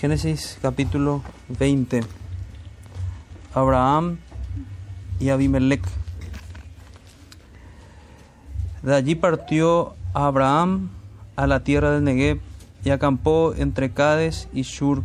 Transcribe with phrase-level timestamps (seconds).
[0.00, 2.02] Génesis capítulo 20.
[3.52, 4.18] Abraham
[5.18, 5.82] y Abimelech.
[8.84, 10.90] De allí partió Abraham
[11.34, 12.38] a la tierra del Negev
[12.84, 15.02] y acampó entre Cades y Shur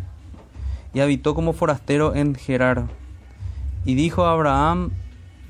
[0.93, 2.85] y habitó como forastero en Gerar.
[3.85, 4.91] Y dijo a Abraham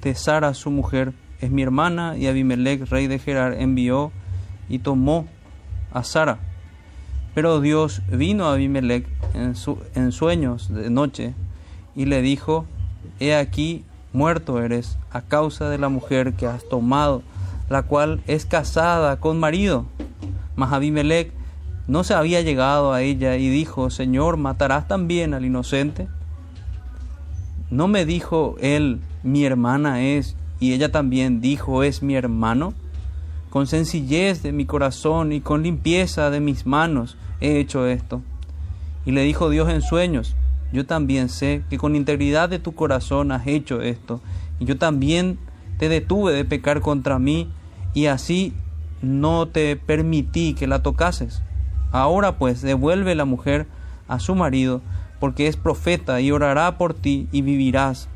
[0.02, 4.14] de Sara su mujer, es mi hermana, y Abimelech, rey de Gerar, envió
[4.70, 5.28] y tomó
[5.92, 6.40] a Sara.
[7.36, 11.34] Pero Dios vino a Abimelech en, su, en sueños de noche
[11.96, 12.66] y le dijo,
[13.20, 13.84] he aquí,
[14.14, 17.24] muerto eres a causa de la mujer que has tomado,
[17.70, 19.86] la cual es casada con marido.
[20.56, 21.32] Mas Abimelech
[21.88, 26.08] no se había llegado a ella y dijo, Señor, ¿matarás también al inocente?
[27.70, 32.74] ¿No me dijo él, mi hermana es, y ella también dijo, es mi hermano?
[33.50, 38.22] Con sencillez de mi corazón y con limpieza de mis manos he hecho esto.
[39.06, 40.36] Y le dijo Dios en sueños,
[40.72, 44.22] yo también sé que con integridad de tu corazón has hecho esto,
[44.60, 45.38] y yo también
[45.78, 47.50] te detuve de pecar contra mí,
[47.94, 48.54] y así
[49.02, 51.44] no te permití que la tocases.
[51.92, 53.68] Ahora pues devuelve la mujer
[54.08, 54.82] a su marido,
[55.20, 58.10] porque es profeta y orará por ti y vivirás.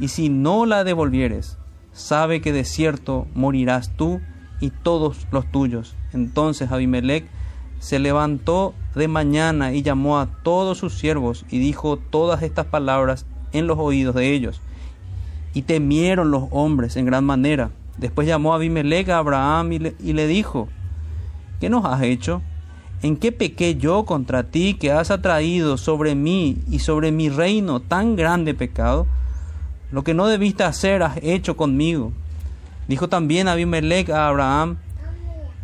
[0.00, 1.58] Y si no la devolvieres,
[1.92, 4.20] sabe que de cierto morirás tú
[4.60, 5.94] y todos los tuyos.
[6.12, 7.26] Entonces Abimelech
[7.78, 13.26] se levantó de mañana y llamó a todos sus siervos y dijo todas estas palabras
[13.52, 14.60] en los oídos de ellos.
[15.54, 17.70] Y temieron los hombres en gran manera.
[17.98, 20.68] Después llamó a Abimelech a Abraham y le, y le dijo,
[21.60, 22.42] ¿qué nos has hecho?
[23.02, 27.80] ¿En qué pequé yo contra ti que has atraído sobre mí y sobre mi reino
[27.80, 29.06] tan grande pecado?
[29.90, 32.12] Lo que no debiste hacer has hecho conmigo.
[32.88, 34.78] Dijo también Abimelech a Abraham,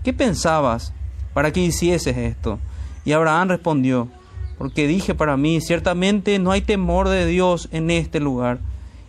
[0.05, 0.93] ¿qué pensabas
[1.33, 2.59] para que hicieses esto?
[3.05, 4.09] Y Abraham respondió,
[4.59, 8.59] porque dije para mí, ciertamente no hay temor de Dios en este lugar,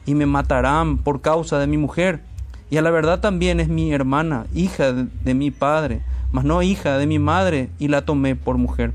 [0.05, 2.21] y me matarán por causa de mi mujer.
[2.69, 6.97] Y a la verdad también es mi hermana, hija de, mi padre mas no hija
[6.97, 8.93] de mi madre, y la tomé por mujer.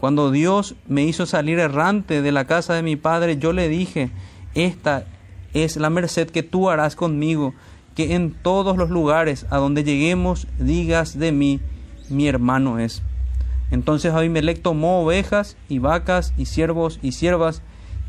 [0.00, 4.10] Cuando Dios me hizo salir errante de la casa de mi padre, yo le dije,
[4.54, 5.04] esta
[5.54, 7.54] es la merced que tú harás conmigo,
[7.94, 11.60] que en todos los lugares a donde lleguemos digas de mí,
[12.10, 13.02] mi hermano es.
[13.70, 17.62] Entonces Abimelech tomó ovejas y vacas y siervos y siervas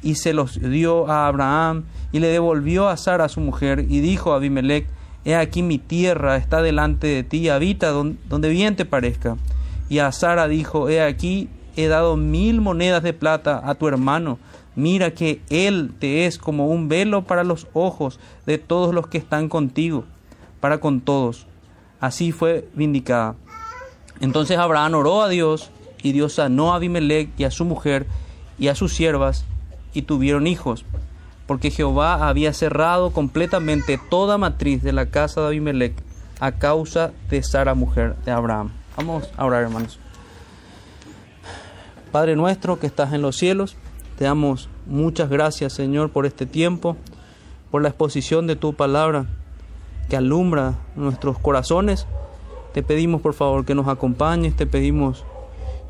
[0.04, 4.34] y se los dio a Abraham y le devolvió a Sara su mujer y dijo
[4.34, 4.88] a Abimelech,
[5.26, 9.36] He aquí mi tierra está delante de ti, habita donde bien te parezca.
[9.90, 14.40] Y a Sara dijo, He aquí he dado mil monedas de plata a tu hermano.
[14.76, 19.18] Mira que él te es como un velo para los ojos de todos los que
[19.18, 20.06] están contigo,
[20.60, 21.48] para con todos.
[22.00, 23.36] Así fue vindicada.
[24.20, 28.08] Entonces Abraham oró a Dios, y Dios sanó a Abimelech y a su mujer
[28.60, 29.46] y a sus siervas,
[29.94, 30.86] y tuvieron hijos
[31.48, 35.96] porque Jehová había cerrado completamente toda matriz de la casa de Abimelech
[36.40, 38.72] a causa de Sara, mujer de Abraham.
[38.98, 39.98] Vamos a orar, hermanos.
[42.12, 43.78] Padre nuestro que estás en los cielos,
[44.18, 46.98] te damos muchas gracias, Señor, por este tiempo,
[47.72, 49.26] por la exposición de tu palabra
[50.10, 52.08] que alumbra nuestros corazones.
[52.78, 55.26] Te pedimos, por favor, que nos acompañes, te pedimos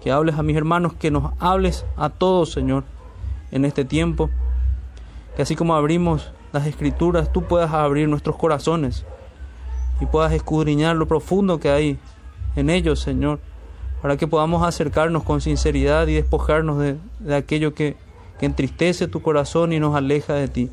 [0.01, 2.85] que hables a mis hermanos, que nos hables a todos, Señor,
[3.51, 4.29] en este tiempo
[5.35, 9.03] que así como abrimos las escrituras, tú puedas abrir nuestros corazones
[9.99, 11.99] y puedas escudriñar lo profundo que hay
[12.55, 13.41] en ellos, Señor,
[14.01, 17.97] para que podamos acercarnos con sinceridad y despojarnos de, de aquello que,
[18.39, 20.71] que entristece tu corazón y nos aleja de ti.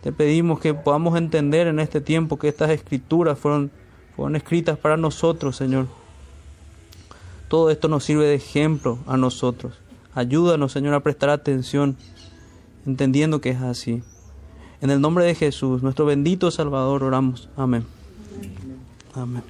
[0.00, 3.70] Te pedimos que podamos entender en este tiempo que estas escrituras fueron,
[4.16, 5.86] fueron escritas para nosotros, Señor.
[7.48, 9.74] Todo esto nos sirve de ejemplo a nosotros.
[10.14, 11.96] Ayúdanos, Señor, a prestar atención
[12.86, 14.02] entendiendo que es así.
[14.80, 17.48] En el nombre de Jesús, nuestro bendito Salvador, oramos.
[17.56, 17.86] Amén.
[19.14, 19.42] Amén.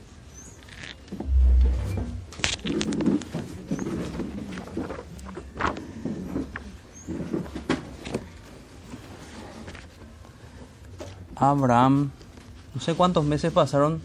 [11.37, 12.11] Abraham,
[12.73, 14.01] no sé cuántos meses pasaron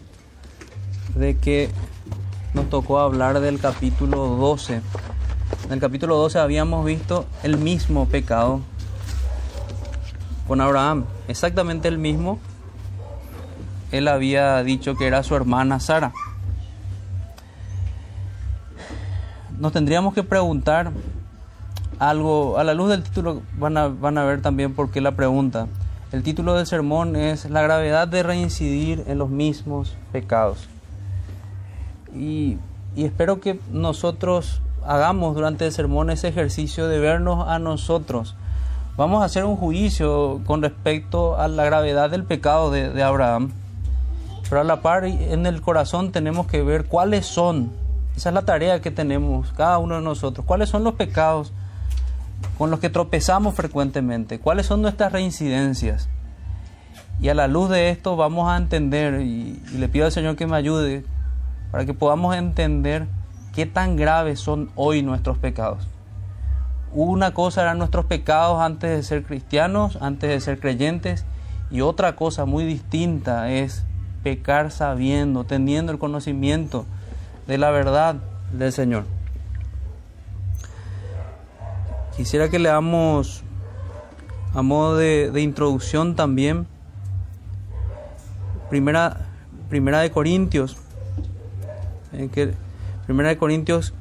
[1.18, 1.70] de que
[2.54, 4.80] nos tocó hablar del capítulo 12.
[5.66, 8.60] En el capítulo 12 habíamos visto el mismo pecado
[10.46, 12.38] con Abraham, exactamente el mismo.
[13.92, 16.12] Él había dicho que era su hermana Sara.
[19.58, 20.92] Nos tendríamos que preguntar
[21.98, 25.12] algo, a la luz del título van a, van a ver también por qué la
[25.12, 25.66] pregunta.
[26.12, 30.68] El título del sermón es La gravedad de reincidir en los mismos pecados.
[32.14, 32.58] Y,
[32.96, 38.34] espero que nosotros hagamos durante el sermón ese ejercicio de vernos a nosotros.
[38.96, 43.52] Vamos a hacer un juicio con respecto a la gravedad del pecado de, Abraham.
[44.48, 47.70] Pero a la par en el corazón tenemos que ver cuáles son,
[48.16, 51.52] esa es la tarea que tenemos cada uno de nosotros, cuáles son los pecados
[52.56, 56.08] con los que tropezamos frecuentemente, cuáles son nuestras reincidencias.
[57.20, 60.46] Y a la luz de esto vamos a entender, y, le pido al Señor que
[60.46, 61.04] me ayude,
[61.70, 63.06] para que podamos entender
[63.54, 65.86] qué tan graves son hoy nuestros pecados.
[66.92, 71.24] Una cosa eran nuestros pecados antes de ser cristianos, antes de ser creyentes,
[71.70, 73.84] y otra cosa muy distinta es
[74.22, 76.86] pecar sabiendo, teniendo el conocimiento
[77.46, 78.16] de la verdad
[78.52, 79.04] del Señor.
[82.16, 83.42] Quisiera que leamos
[84.54, 86.66] a modo de, de introducción también
[88.68, 89.28] primera,
[89.68, 90.76] primera de Corintios,
[92.12, 92.54] en que,
[93.06, 93.94] primera de Corintios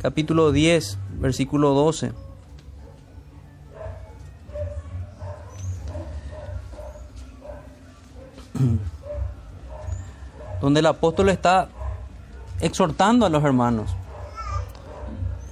[0.00, 2.12] capítulo 10, versículo 12.
[10.60, 11.68] donde el apóstol está
[12.60, 13.94] exhortando a los hermanos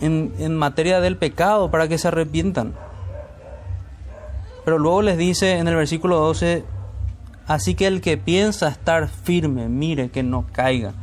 [0.00, 2.74] en, en, materia del pecado para que se arrepientan.
[4.64, 6.64] Pero luego les dice en el versículo 12,
[7.46, 10.94] así que el que piensa estar firme, mire que no caiga.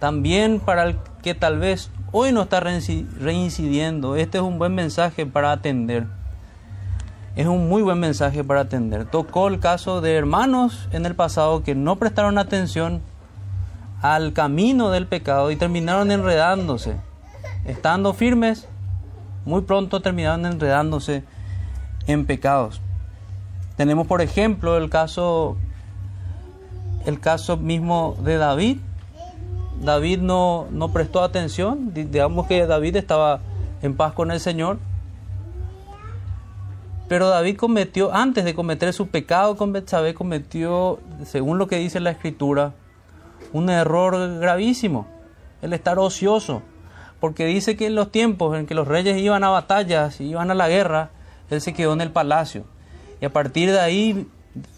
[0.00, 5.26] También para el que tal vez hoy no está reincidiendo, este es un buen mensaje
[5.26, 6.06] para atender.
[7.36, 9.04] Es un muy buen mensaje para atender.
[9.04, 13.02] Tocó el caso de hermanos en el pasado que no prestaron atención
[14.02, 16.96] al camino del pecado y terminaron enredándose.
[17.66, 18.66] Estando firmes,
[19.44, 21.24] muy pronto terminaron enredándose
[22.06, 22.80] en pecados.
[23.76, 25.56] Tenemos por ejemplo el caso
[27.06, 28.78] el caso mismo de David.
[29.80, 33.40] David no, no prestó atención, digamos que David estaba
[33.82, 34.78] en paz con el Señor.
[37.08, 41.98] Pero David cometió, antes de cometer su pecado con Betsabé, cometió, según lo que dice
[41.98, 42.72] la Escritura,
[43.52, 45.08] un error gravísimo,
[45.62, 46.62] el estar ocioso,
[47.18, 50.54] porque dice que en los tiempos en que los reyes iban a batallas, iban a
[50.54, 51.10] la guerra,
[51.48, 52.64] él se quedó en el palacio.
[53.20, 54.28] Y a partir de ahí,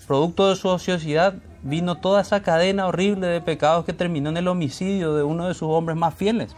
[0.07, 4.49] producto de su ociosidad, vino toda esa cadena horrible de pecados que terminó en el
[4.49, 6.57] homicidio de uno de sus hombres más fieles.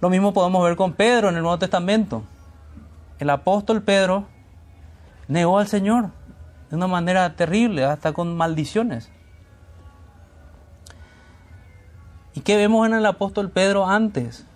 [0.00, 2.24] Lo mismo podemos ver con Pedro en el Nuevo Testamento.
[3.18, 4.26] El apóstol Pedro
[5.28, 6.10] negó al Señor
[6.70, 9.10] de una manera terrible, hasta con maldiciones.
[12.34, 14.46] ¿Y qué vemos en el apóstol Pedro antes?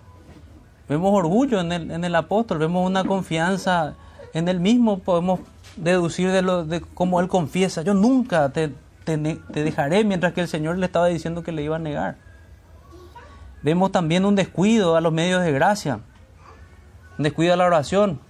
[0.88, 3.94] Vemos orgullo en el, en el apóstol, vemos una confianza
[4.32, 5.41] en él mismo, podemos
[5.76, 8.73] deducir de, lo, de cómo él confiesa, yo nunca te,
[9.05, 12.17] te, te dejaré, mientras que el Señor le estaba diciendo que le iba a negar.
[13.62, 16.00] Vemos también un descuido a los medios de gracia,
[17.19, 18.20] un descuido a la oración,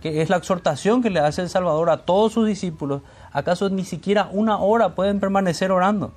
[0.00, 3.02] que es la exhortación que le hace el Salvador a todos sus discípulos.
[3.32, 6.12] ¿Acaso ni siquiera una hora pueden permanecer orando?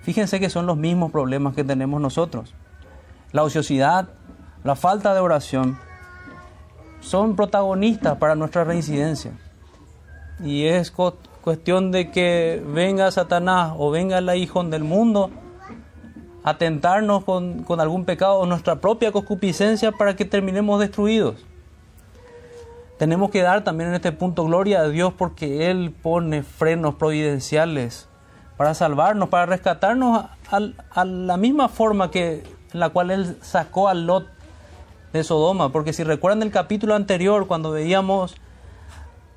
[0.00, 2.54] Fíjense que son los mismos problemas que tenemos nosotros.
[3.32, 4.08] La ociosidad,
[4.62, 5.78] la falta de oración,
[7.00, 9.32] son protagonistas para nuestra reincidencia.
[10.42, 15.30] Y es cuestión de que venga Satanás o venga el hijo del mundo
[16.42, 21.36] a tentarnos con, con algún pecado o nuestra propia concupiscencia para que terminemos destruidos.
[22.98, 28.08] Tenemos que dar también en este punto gloria a Dios porque Él pone frenos providenciales
[28.56, 33.94] para salvarnos, para rescatarnos a, la misma forma que en la cual Él sacó a
[33.94, 34.28] Lot
[35.12, 35.70] de Sodoma.
[35.70, 38.36] Porque si recuerdan el capítulo anterior, cuando veíamos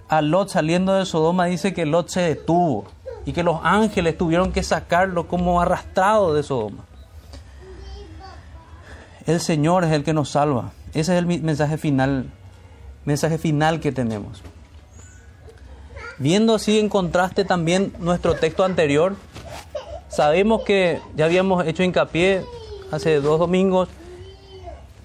[0.10, 2.86] a Lot saliendo de Sodoma, dice que Lot se detuvo
[3.26, 6.86] y que los ángeles tuvieron que sacarlo como arrastrado de Sodoma.
[9.26, 10.72] El Señor es el que nos salva.
[10.94, 12.32] Ese es el mensaje final,
[13.04, 14.42] mensaje final que tenemos.
[16.18, 19.16] Viendo así en contraste también nuestro texto anterior,
[20.08, 22.46] sabemos que ya habíamos hecho hincapié
[22.92, 23.90] hace dos domingos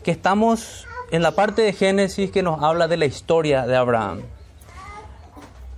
[0.05, 4.23] que estamos en la parte de Génesis que nos habla de la historia de Abraham.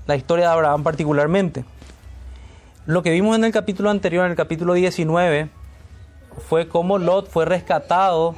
[0.07, 1.65] La historia de Abraham particularmente.
[2.87, 5.49] Lo que vimos en el capítulo anterior, en el capítulo 19,
[6.47, 8.35] fue cómo Lot fue rescatado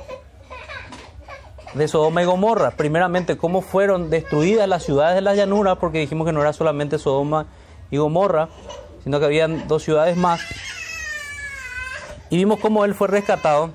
[1.75, 2.71] de Sodoma y Gomorra.
[2.71, 6.99] Primeramente, cómo fueron destruidas las ciudades de la llanura, porque dijimos que no era solamente
[6.99, 7.47] Sodoma
[7.91, 8.49] y Gomorra,
[9.03, 10.41] sino que habían dos ciudades más.
[12.31, 13.71] Y vimos cómo él fue rescatado.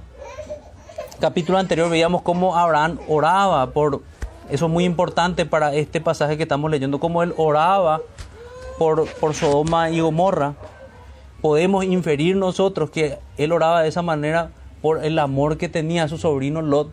[1.20, 4.02] Capítulo anterior veíamos cómo Abraham oraba por,
[4.52, 8.02] eso es muy importante para este pasaje que estamos leyendo, cómo él oraba
[8.78, 10.56] por, por Sodoma y Gomorra.
[11.42, 16.08] Podemos inferir nosotros que él oraba de esa manera por el amor que tenía a
[16.08, 16.92] su sobrino Lot.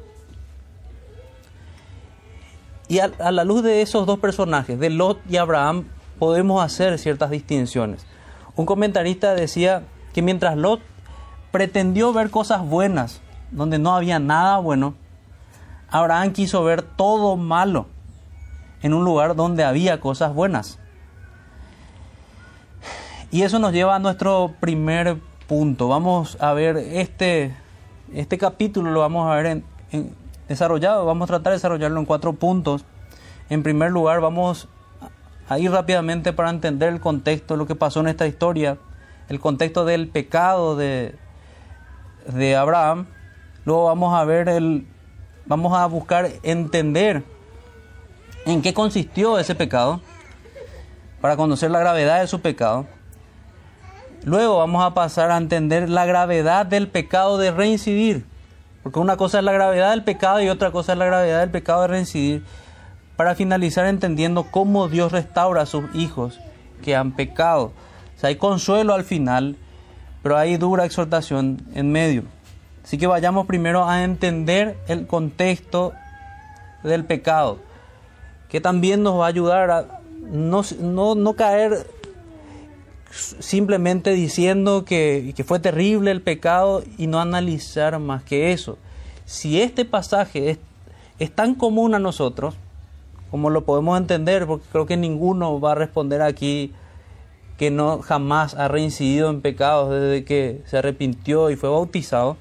[2.86, 5.88] Y a, a la luz de esos dos personajes, de Lot y Abraham,
[6.18, 8.06] podemos hacer ciertas distinciones.
[8.54, 9.82] Un comentarista decía
[10.14, 10.80] que mientras Lot
[11.50, 14.94] pretendió ver cosas buenas donde no había nada bueno,
[15.90, 17.86] Abraham quiso ver todo malo
[18.82, 20.78] en un lugar donde había cosas buenas.
[23.30, 25.88] Y eso nos lleva a nuestro primer punto.
[25.88, 27.54] Vamos a ver este,
[28.12, 29.62] este capítulo, lo vamos a ver
[30.48, 32.84] desarrollado, vamos a tratar de desarrollarlo en cuatro puntos.
[33.50, 34.68] En primer lugar, vamos
[35.48, 38.78] a ir rápidamente para entender el contexto lo que pasó en esta historia,
[39.28, 41.14] el contexto del pecado de,
[42.26, 43.06] de Abraham.
[43.64, 44.86] Luego vamos a ver el,
[45.48, 47.24] vamos a buscar entender
[48.44, 50.00] en qué consistió ese pecado,
[51.20, 52.86] para conocer la gravedad de su pecado.
[54.24, 58.24] Luego vamos a pasar a entender la gravedad del pecado de reincidir,
[58.82, 61.50] porque una cosa es la gravedad del pecado y otra cosa es la gravedad del
[61.50, 62.44] pecado de reincidir,
[63.16, 66.38] para finalizar entendiendo cómo Dios restaura a sus hijos
[66.84, 67.72] que han pecado.
[68.16, 69.56] O sea, hay consuelo al final,
[70.22, 72.22] pero hay dura exhortación en medio.
[72.84, 75.92] Así que vayamos primero a entender el contexto
[76.82, 77.58] del pecado,
[78.48, 81.86] que también nos va a ayudar a no, no, no caer
[83.10, 88.78] simplemente diciendo que, que, fue terrible el pecado y no analizar más que eso.
[89.24, 90.58] Si este pasaje es,
[91.18, 92.54] es, tan común a nosotros,
[93.30, 96.72] como lo podemos entender, porque creo que ninguno va a responder aquí
[97.56, 102.36] que no jamás ha reincidido en pecados desde que se arrepintió y fue bautizado.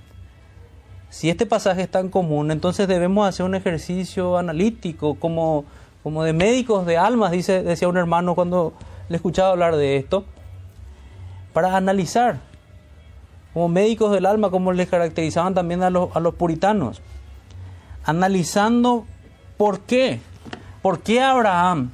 [1.10, 5.66] Si este pasaje es tan común, entonces debemos hacer un ejercicio analítico, como,
[6.04, 8.74] como de médicos de almas, dice, decía un hermano cuando
[9.10, 10.26] le escuchaba hablar de esto
[11.54, 12.40] para analizar,
[13.54, 17.02] como médicos del alma, como les caracterizaban también a los, a los puritanos,
[18.04, 19.06] analizando
[19.58, 20.20] por qué,
[20.82, 21.92] por qué Abraham,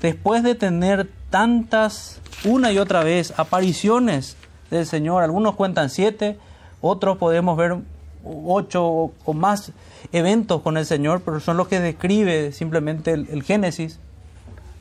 [0.00, 4.36] después de tener tantas, una y otra vez, apariciones
[4.70, 6.38] del Señor, algunos cuentan siete,
[6.80, 7.76] otros podemos ver
[8.44, 9.72] ocho o más
[10.12, 14.00] eventos con el Señor, pero son los que describe simplemente el, Génesis.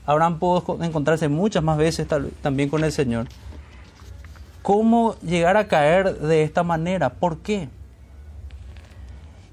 [0.05, 2.07] Abraham pudo encontrarse muchas más veces
[2.41, 3.27] también con el Señor
[4.65, 7.69] cómo llegar a caer de esta manera, por qué.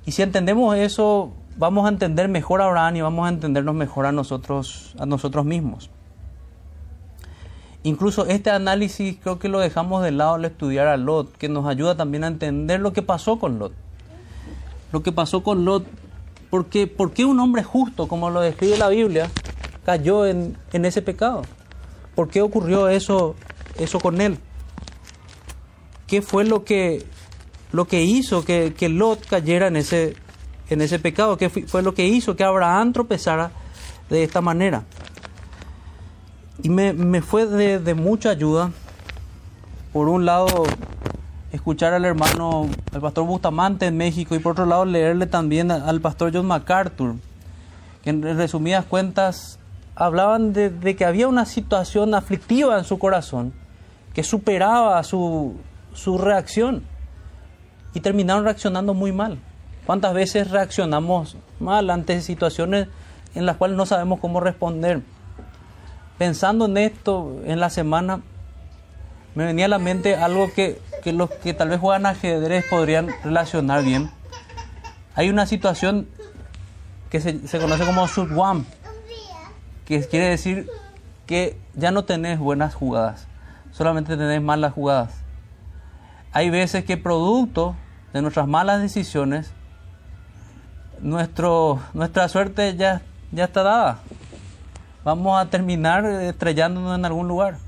[0.06, 4.12] Y si entendemos eso, vamos a entender mejor Abraham y vamos a entendernos mejor a
[4.12, 5.90] nosotros, a nosotros mismos.
[7.84, 11.66] Incluso este análisis creo que lo dejamos de lado al estudiar a Lot, que nos
[11.66, 13.72] ayuda también a entender lo que pasó con Lot.
[14.92, 15.84] Lo que pasó con Lot,
[16.50, 19.30] porque ¿por qué un hombre justo, como lo describe la Biblia,
[19.84, 21.42] cayó en, ese pecado?
[22.14, 23.34] ¿Por qué ocurrió eso,
[23.78, 24.38] eso con él?
[26.12, 27.06] qué fue lo que,
[27.72, 30.14] lo que hizo que, que Lot cayera en ese,
[30.68, 33.50] en ese pecado, qué fue lo que hizo que Abraham tropezara
[34.10, 34.84] de esta manera.
[36.62, 38.70] Y me, me fue de, de, mucha ayuda,
[39.92, 40.46] por un lado,
[41.50, 46.00] escuchar al hermano, el pastor Bustamante en México, y por otro lado, leerle también al
[46.00, 47.16] pastor John MacArthur,
[48.02, 49.58] que en resumidas cuentas
[49.94, 53.52] hablaban de, de que había una situación aflictiva en su corazón
[54.14, 55.56] que superaba su,
[55.94, 56.82] su reacción
[57.94, 59.38] y terminaron reaccionando muy mal.
[59.86, 62.88] ¿Cuántas veces reaccionamos mal ante situaciones
[63.34, 65.02] en las cuales no sabemos cómo responder?
[66.22, 68.20] Pensando en esto en la semana,
[69.34, 73.08] me venía a la mente algo que, que los que tal vez juegan ajedrez podrían
[73.24, 74.10] relacionar bien.
[75.14, 76.06] Hay una situación
[77.10, 78.64] que se, se conoce como Sudwam,
[79.84, 80.68] que quiere decir
[81.26, 83.26] que ya no tenés buenas jugadas,
[83.72, 85.22] solamente tenés malas jugadas
[86.32, 87.76] hay veces que producto
[88.12, 89.50] de nuestras malas decisiones,
[91.00, 93.02] nuestra suerte ya,
[93.32, 93.98] ya está dada.
[95.04, 97.58] Vamos a terminar estrellándonos en algún lugar.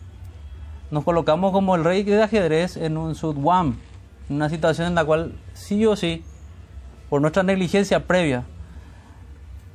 [0.93, 3.76] Nos colocamos como el rey de ajedrez en un sudwam,
[4.29, 6.23] una situación en la cual sí o sí,
[7.11, 8.45] por nuestra negligencia previa,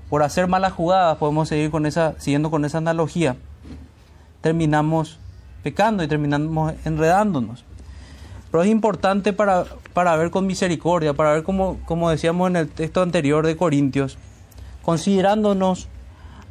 [0.09, 3.35] por hacer malas jugadas, podemos seguir con esa, siguiendo con esa analogía,
[4.39, 5.19] terminamos
[5.61, 7.65] pecando y terminamos enredándonos.
[8.49, 12.69] Pero es importante para, para ver con misericordia, para ver como, como decíamos en el
[12.69, 14.17] texto anterior de Corintios,
[14.81, 15.89] considerándonos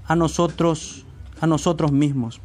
[0.09, 1.05] a nosotros,
[1.41, 2.41] a nosotros mismos.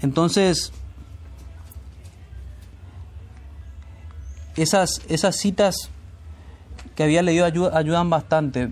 [0.00, 0.72] Entonces,
[4.54, 5.90] esas, esas citas
[6.94, 8.70] que había leído ayudan, bastante.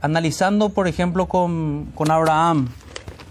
[0.00, 2.68] Analizando, por ejemplo, con, con Abraham.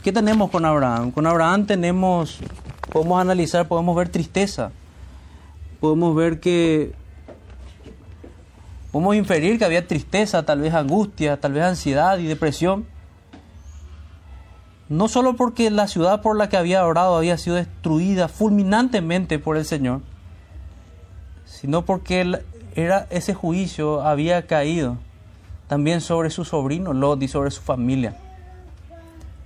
[0.03, 1.12] ¿Qué tenemos con Abraham?
[1.12, 2.39] Con Abraham tenemos
[2.91, 4.72] podemos analizar, podemos ver tristeza,
[5.80, 6.94] podemos ver que
[8.91, 12.86] podemos inferir que había tristeza, tal vez angustia, tal vez ansiedad y depresión.
[14.89, 19.55] No solo porque la ciudad por la que había orado había sido destruida fulminantemente por
[19.55, 20.01] el Señor,
[21.45, 22.41] sino porque
[22.75, 24.98] era, ese juicio había caído
[25.67, 28.17] también sobre su sobrino Lot y sobre su familia.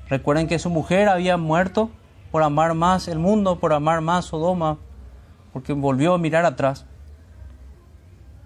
[0.09, 1.91] Recuerden que su mujer había muerto
[2.31, 4.77] por amar más el mundo, por amar más Sodoma,
[5.53, 6.85] porque volvió a mirar atrás.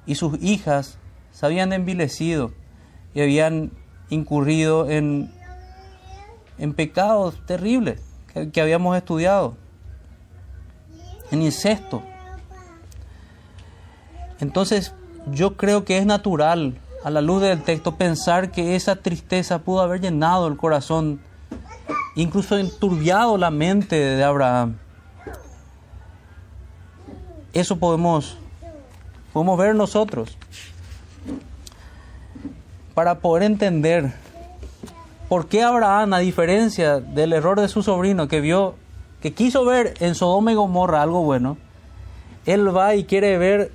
[0.10, 0.98] Y sus hijas
[1.32, 2.52] se habían envilecido
[3.14, 3.72] y habían
[4.10, 5.32] incurrido en,
[6.58, 8.02] en pecados terribles
[8.34, 9.56] que, que habíamos estudiado,
[11.32, 12.04] en incesto.
[14.40, 14.94] Entonces
[15.32, 19.82] yo creo que es natural a la luz del texto pensar que esa tristeza pudo
[19.82, 21.22] haber llenado el corazón
[22.16, 24.78] incluso enturbiado la mente de Abraham.
[27.54, 28.38] Eso podemos,
[29.34, 30.38] podemos ver nosotros
[32.94, 34.14] para poder entender
[35.28, 38.76] por qué Abraham, a diferencia del error de su sobrino que vio,
[39.22, 41.58] que quiso ver en Sodoma y Gomorra algo bueno,
[42.46, 43.72] él va y quiere ver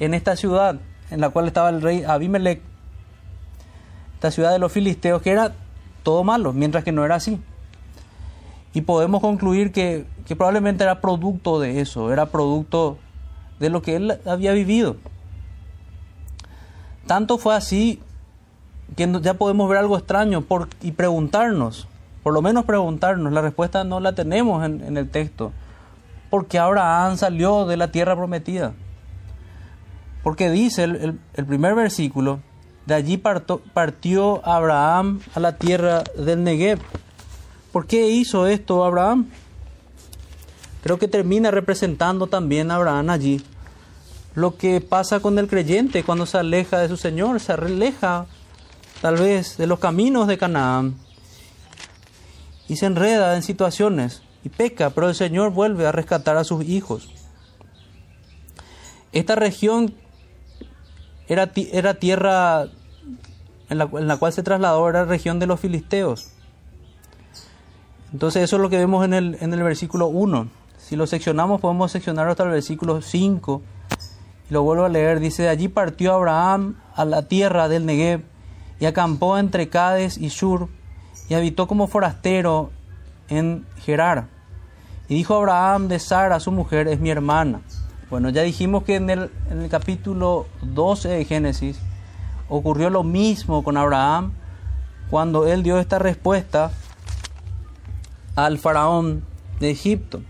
[0.00, 2.60] en esta ciudad en la cual estaba el rey Abimelech,
[4.14, 5.52] esta ciudad de los filisteos, que era
[6.02, 7.40] todo malo, mientras que no era así.
[8.72, 12.98] Y podemos concluir que, probablemente era producto de eso, era producto
[13.58, 14.96] de lo que él había vivido.
[17.06, 18.00] Tanto fue así
[18.96, 20.44] que ya podemos ver algo extraño
[20.82, 21.86] y preguntarnos,
[22.22, 25.52] por lo menos preguntarnos, la respuesta no la tenemos en, el texto,
[26.30, 28.72] porque Abraham salió de la tierra prometida.
[30.22, 32.40] Porque dice el primer versículo,
[32.86, 36.78] de allí partió Abraham a la tierra del Negev.
[37.72, 39.28] ¿Por qué hizo esto Abraham?
[40.86, 43.42] Creo que termina representando también a Abraham allí
[44.36, 48.26] lo que pasa con el creyente cuando se aleja de su Señor, se aleja
[49.02, 50.94] tal vez de los caminos de Canaán
[52.68, 56.64] y se enreda en situaciones y peca, pero el Señor vuelve a rescatar a sus
[56.64, 57.10] hijos.
[59.10, 59.92] Esta región
[61.26, 62.68] era, era tierra
[63.70, 66.28] en la, en la cual se trasladó, era región de los filisteos.
[68.12, 70.64] Entonces eso es lo que vemos en el, en el versículo 1.
[70.86, 73.60] Si lo seccionamos podemos seccionar hasta el versículo 5.
[74.48, 75.18] Y lo vuelvo a leer.
[75.18, 78.22] Dice, allí partió Abraham a la tierra del Negev
[78.78, 80.68] y acampó entre Cades y Shur
[81.28, 82.70] y habitó como forastero
[83.28, 84.28] en Gerar.
[85.08, 87.62] Y dijo Abraham de Sara, su mujer, es mi hermana.
[88.08, 91.80] Bueno, ya dijimos que en el, en el capítulo 12 de Génesis
[92.48, 94.34] ocurrió lo mismo con Abraham
[95.10, 96.70] cuando él dio esta respuesta
[98.36, 99.24] al faraón
[99.58, 100.20] de Egipto.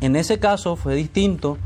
[0.00, 1.58] En ese caso fue distinto,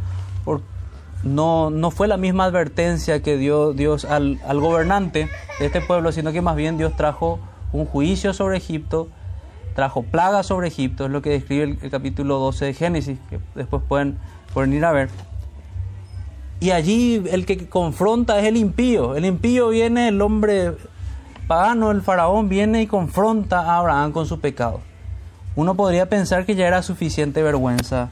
[1.22, 6.32] no, no fue la misma advertencia que dio Dios al, gobernante de este pueblo, sino
[6.32, 7.38] que más bien Dios trajo
[7.72, 9.08] un juicio sobre Egipto,
[9.74, 13.82] trajo plagas sobre Egipto, es lo que describe el, capítulo 12 de Génesis, que después
[13.88, 14.18] pueden,
[14.52, 15.08] pueden ir a ver.
[16.60, 19.16] Y allí el que confronta es el impío.
[19.16, 20.72] El impío viene, el hombre
[21.46, 24.80] pagano, el faraón, viene y confronta a Abraham con su pecado
[25.56, 28.10] uno podría pensar que ya era suficiente vergüenza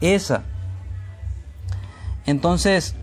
[0.00, 0.42] esa.
[2.26, 2.94] Entonces,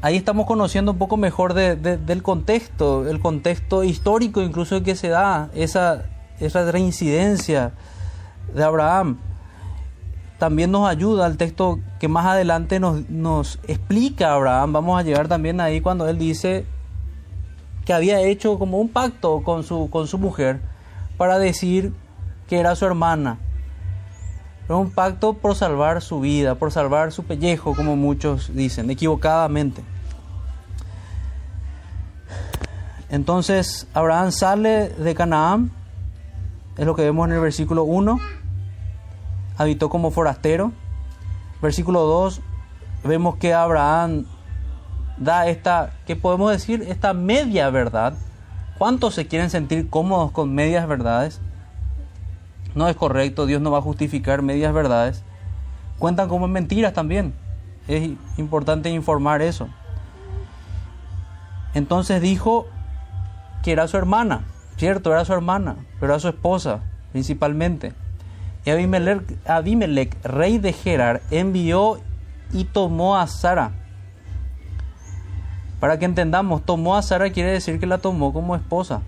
[0.00, 5.50] ahí estamos conociendo un poco mejor del contexto, el contexto histórico incluso que se da
[5.54, 6.04] esa,
[6.40, 7.72] esa reincidencia
[8.54, 9.18] de Abraham.
[10.38, 14.72] También nos ayuda el texto que más adelante nos, nos explica Abraham.
[14.72, 16.64] Vamos a llegar también ahí cuando él dice
[17.84, 20.60] que había hecho como un pacto con su, con su mujer
[21.16, 21.92] para decir
[22.46, 23.38] que era su hermana.
[24.68, 29.82] Era un pacto por salvar su vida, por salvar su pellejo, como muchos dicen, equivocadamente.
[33.08, 35.70] Entonces Abraham sale de Canaán,
[36.76, 38.18] es lo que vemos en el versículo 1,
[39.56, 40.72] habitó como forastero.
[41.62, 42.42] Versículo 2,
[43.04, 44.26] vemos que Abraham
[45.16, 46.84] da esta, ¿qué podemos decir?
[46.86, 48.12] Esta media verdad.
[48.76, 51.40] ¿Cuántos se quieren sentir cómodos con medias verdades?
[52.78, 55.24] No es correcto, Dios no va a justificar medias verdades.
[55.98, 57.34] Cuentan como mentiras también.
[57.88, 59.68] Es importante informar eso.
[61.74, 62.66] Entonces dijo
[63.62, 64.44] que era su hermana,
[64.76, 67.94] cierto, era su hermana, pero era su esposa principalmente.
[68.64, 71.98] Y Abimelech, rey de Gerar, envió
[72.52, 73.72] y tomó a Sara.
[75.80, 79.02] Para que entendamos, tomó a Sara quiere decir que la tomó como esposa.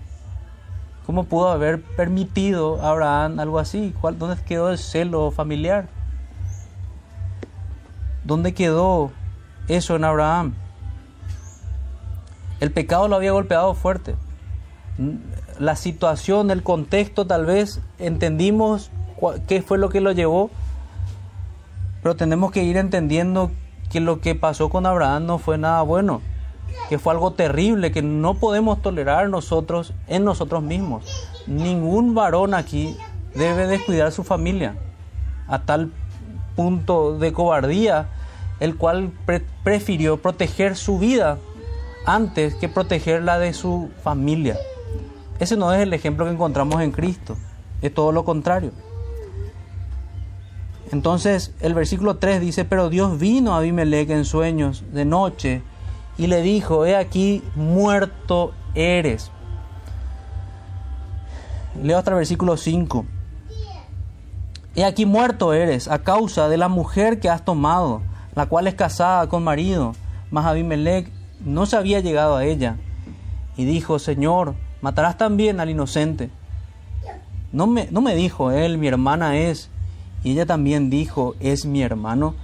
[1.11, 3.93] ¿Cómo pudo haber permitido a Abraham algo así?
[3.99, 5.89] ¿Cuál, ¿Dónde quedó el celo familiar?
[8.23, 9.11] ¿Dónde quedó
[9.67, 10.53] eso en Abraham?
[12.61, 14.15] El pecado lo había golpeado fuerte.
[15.59, 18.89] La situación, el contexto, tal vez entendimos
[19.49, 20.49] qué fue lo que lo llevó,
[22.01, 23.51] pero tenemos que ir entendiendo
[23.91, 26.21] que lo que pasó con Abraham no fue nada bueno,
[26.89, 31.29] que fue algo terrible, que no podemos tolerar nosotros en nosotros mismos.
[31.47, 32.97] Ningún varón aquí
[33.33, 34.75] debe descuidar su familia
[35.47, 35.91] a tal
[36.55, 38.07] punto de cobardía,
[38.59, 39.11] el cual
[39.63, 41.37] prefirió proteger su vida
[42.05, 44.57] antes que proteger la de su familia.
[45.39, 47.35] Ese no es el ejemplo que encontramos en Cristo,
[47.81, 48.71] es todo lo contrario.
[50.91, 55.63] Entonces el versículo 3 dice, pero Dios vino a Abimelech en sueños de noche
[56.21, 59.31] y le dijo, he aquí, muerto eres.
[61.81, 63.05] Leo hasta el versículo 5.
[64.75, 68.03] He aquí muerto eres a causa de la mujer que has tomado,
[68.35, 69.93] la cual es casada con marido.
[70.29, 71.11] Mas Abimelech
[71.43, 72.75] no se había llegado a ella.
[73.57, 76.29] Y dijo, Señor, matarás también al inocente.
[77.51, 79.71] No me, no me dijo él, mi hermana es.
[80.23, 82.35] Y ella también dijo, es mi hermano.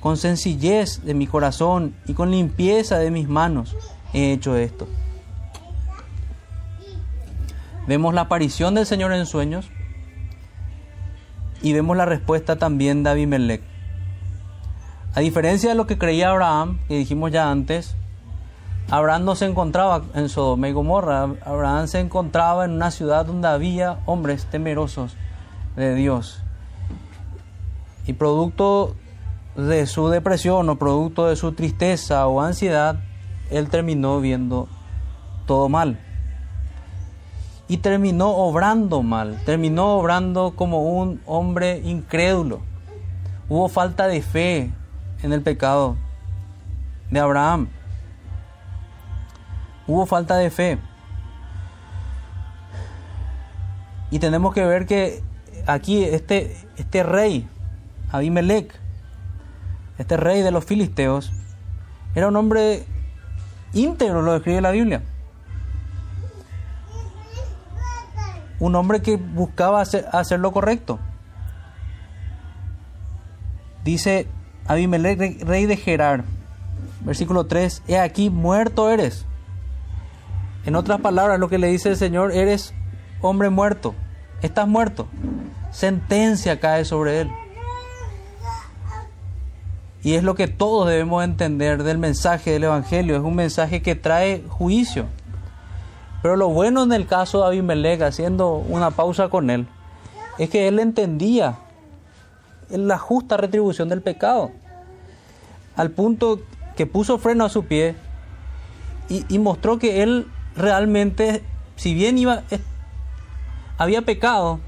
[0.00, 3.76] Con sencillez de mi corazón y con limpieza de mis manos
[4.12, 4.86] he hecho esto.
[7.86, 9.70] Vemos la aparición del Señor en sueños
[11.62, 13.62] y vemos la respuesta también de Abimelech.
[15.14, 17.96] A diferencia de lo que creía Abraham, que dijimos ya antes,
[18.90, 23.48] Abraham no se encontraba en Sodoma y Gomorra, Abraham se encontraba en una ciudad donde
[23.48, 25.16] había hombres temerosos
[25.74, 26.40] de Dios.
[28.06, 28.94] Y producto
[29.56, 33.00] de su depresión o producto de su tristeza o ansiedad,
[33.50, 34.68] él terminó viendo
[35.46, 35.98] todo mal.
[37.68, 42.60] Y terminó obrando mal, terminó obrando como un hombre incrédulo.
[43.48, 44.70] Hubo falta de fe
[45.22, 45.96] en el pecado
[47.10, 47.68] de Abraham.
[49.86, 50.78] Hubo falta de fe.
[54.10, 55.22] Y tenemos que ver que
[55.66, 57.48] aquí este, este rey,
[58.12, 58.85] Abimelech,
[59.98, 61.32] este rey de los filisteos,
[62.14, 62.84] era un hombre
[63.72, 65.02] íntegro, lo describe la Biblia.
[68.58, 70.98] Un hombre que buscaba hacer, lo correcto.
[73.84, 74.26] Dice
[74.66, 76.24] Abimelech, rey de Gerar,
[77.00, 79.26] versículo 3, he aquí muerto eres
[80.66, 82.74] en otras palabras, lo que le dice el Señor, eres
[83.20, 83.94] hombre muerto,
[84.42, 85.06] estás muerto.
[85.70, 87.30] Sentencia cae sobre él.
[90.06, 93.16] Y es lo que todos debemos entender del mensaje del Evangelio.
[93.16, 95.06] Es un mensaje que trae juicio.
[96.22, 99.66] Pero lo bueno en el caso de Abimelech, haciendo una pausa con él,
[100.38, 101.58] es que él entendía
[102.70, 104.52] la justa retribución del pecado.
[105.74, 106.38] Al punto
[106.76, 107.96] que puso freno a su pie
[109.08, 111.42] y, y mostró que él realmente,
[111.74, 112.44] si bien iba,
[113.76, 114.60] había pecado,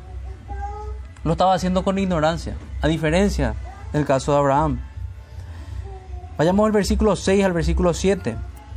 [1.22, 3.55] lo estaba haciendo con ignorancia, a diferencia
[3.92, 4.88] del caso de Abraham.
[6.38, 8.37] Vayamos al versículo 6 al versículo 7.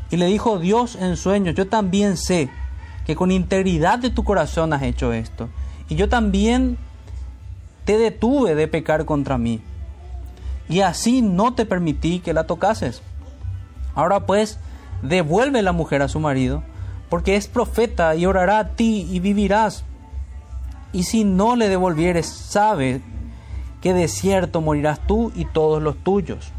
[0.10, 2.50] Y le dijo Dios en sueños, yo también sé
[3.06, 5.48] que con integridad de tu corazón has hecho esto.
[5.88, 6.78] Y yo también
[7.86, 9.62] te detuve de pecar contra mí.
[10.68, 13.04] Y así no te permití que la tocases.
[13.94, 14.58] Ahora pues,
[15.04, 16.64] devuelve la mujer a su marido
[17.10, 19.84] porque es profeta y orará a ti y vivirás.
[20.94, 23.02] Y si no le devolvieres, sabe
[23.82, 26.52] que de cierto morirás tú y todos los tuyos.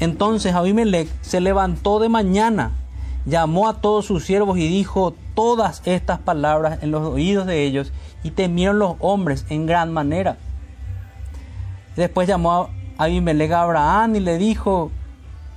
[0.00, 2.72] Entonces Abimelech se levantó de mañana,
[3.26, 7.92] llamó a todos sus siervos y dijo todas estas palabras en los oídos de ellos,
[8.22, 10.38] y temieron los hombres en gran manera.
[11.96, 14.90] Después llamó a Abimelech a Abraham y le dijo,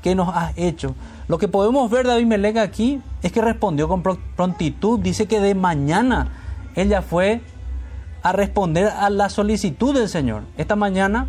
[0.01, 0.93] ¿qué nos has hecho?
[1.29, 4.99] Lo que podemos ver de Abimelech aquí es que respondió con prontitud.
[4.99, 6.33] Dice que de mañana
[6.75, 7.41] él ya fue
[8.21, 10.43] a responder a la solicitud del Señor.
[10.57, 11.27] Esta mañana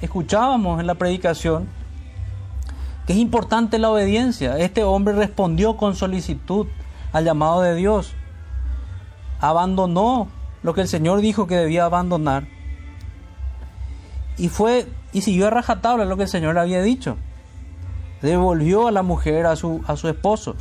[0.00, 1.66] escuchábamos en la predicación
[3.06, 4.58] que es importante la obediencia.
[4.58, 6.66] Este hombre respondió con solicitud
[7.12, 8.14] al llamado de Dios.
[9.40, 10.28] Abandonó
[10.62, 12.46] lo que el Señor dijo que debía abandonar.
[14.36, 17.16] Y fue y siguió a rajatabla lo que el Señor había dicho
[18.24, 20.56] devolvió a la mujer a su, a su esposo.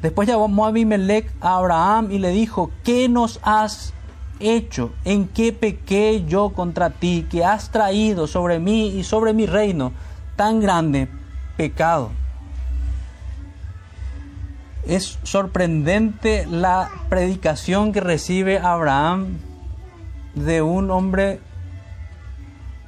[0.00, 3.94] Después llamó a Abimelech a Abraham y le dijo, ¿qué nos has
[4.42, 4.92] hecho?
[5.04, 9.92] ¿En qué pequé yo contra ti que has traído sobre mí y sobre mi reino
[10.36, 11.08] tan grande
[11.56, 12.10] pecado?
[14.86, 19.38] Es sorprendente la predicación que recibe Abraham
[20.34, 21.40] de un hombre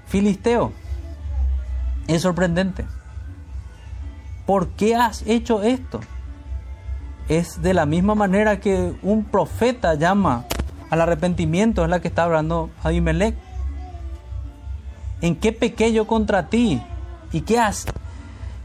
[0.06, 0.72] filisteo
[2.08, 2.84] Es sorprendente.
[4.46, 6.00] ¿Por qué has hecho esto?
[7.28, 10.44] Es de la misma manera que un profeta llama
[10.94, 13.34] al arrepentimiento, es la que está hablando Abimelech.
[15.20, 16.80] ¿En qué pequeño contra ti?
[17.32, 17.86] ¿Y qué has,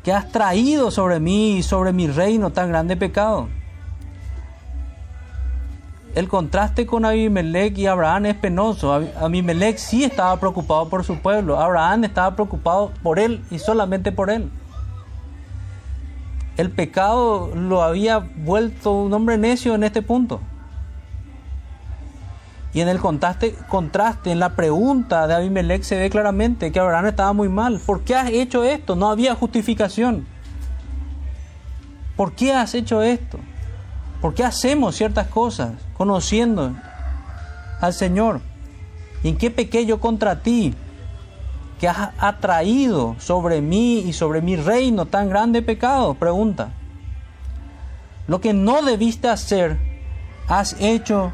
[0.04, 3.50] qué has traído sobre mí y sobre mi reino tan grande pecado?
[6.13, 8.94] El contraste con Abimelech y Abraham es penoso.
[8.94, 11.60] Abimelech sí estaba preocupado por su pueblo.
[11.60, 14.52] Abraham estaba preocupado por él y solamente por él.
[16.58, 20.42] El pecado lo había vuelto un hombre necio en este punto.
[22.74, 27.08] Y en el contraste, contraste, en la pregunta de Abimelech se ve claramente que Abraham
[27.08, 27.80] estaba muy mal.
[27.84, 28.96] ¿Por qué has hecho esto?
[28.96, 30.28] No había justificación.
[32.16, 33.40] ¿Por qué has hecho esto?
[34.22, 36.76] ¿Por qué hacemos ciertas cosas conociendo
[37.82, 38.42] al Señor?
[39.24, 40.76] ¿Y en qué pequeño contra ti
[41.80, 46.14] que has atraído sobre mí y sobre mi reino tan grande pecado?
[46.14, 46.72] Pregunta.
[48.28, 49.80] Lo que no debiste hacer,
[50.48, 51.34] has hecho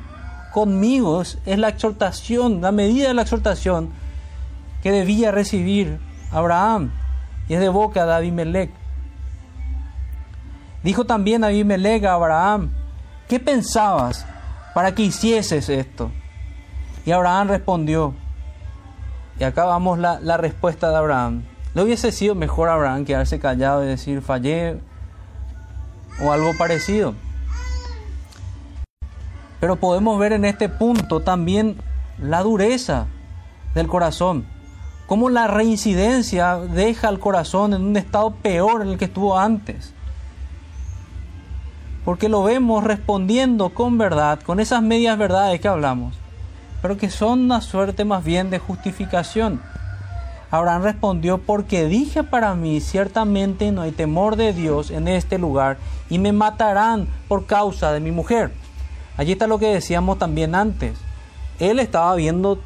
[0.56, 1.22] conmigo.
[1.22, 3.90] Es, la exhortación, la medida de la exhortación
[4.82, 6.00] que debía recibir
[6.32, 6.92] Abraham.
[7.50, 8.72] Y es de boca de Abimelech.
[10.82, 12.72] Dijo también Abimelech a Abraham,
[13.28, 14.26] ¿qué pensabas
[14.74, 16.10] para que hicieses esto?
[17.06, 18.14] Y Abraham respondió,
[19.38, 21.44] y acá vamos la, la respuesta de Abraham.
[21.74, 24.80] ¿No hubiese sido mejor Abraham quedarse callado y decir fallé
[26.24, 27.14] o algo parecido?
[29.66, 31.78] Pero podemos ver en este punto también
[32.22, 33.08] la dureza
[33.74, 34.46] del corazón,
[35.08, 39.92] cómo la reincidencia deja al corazón en un estado peor en el que estuvo antes.
[42.06, 46.14] Porque lo vemos respondiendo con verdad, con esas medias verdades que hablamos,
[46.84, 49.64] pero que son una suerte más bien de justificación.
[50.52, 55.78] Abraham respondió, porque dije para mí, ciertamente no hay temor de Dios en este lugar,
[56.08, 58.52] y me matarán por causa de mi mujer.
[59.18, 60.98] Allí está lo que decíamos también antes.
[61.60, 62.60] Él estaba viendo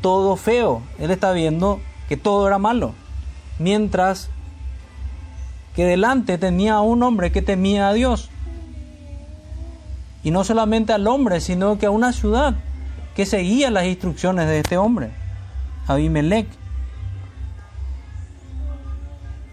[0.00, 2.94] todo feo, él estaba viendo que todo era malo.
[3.58, 4.30] Mientras
[5.74, 8.30] que delante tenía un hombre que temía a Dios.
[10.24, 12.56] Y no solamente al hombre, sino que a una ciudad
[13.14, 15.10] que seguía las instrucciones de este hombre,
[15.86, 16.48] Abimelech.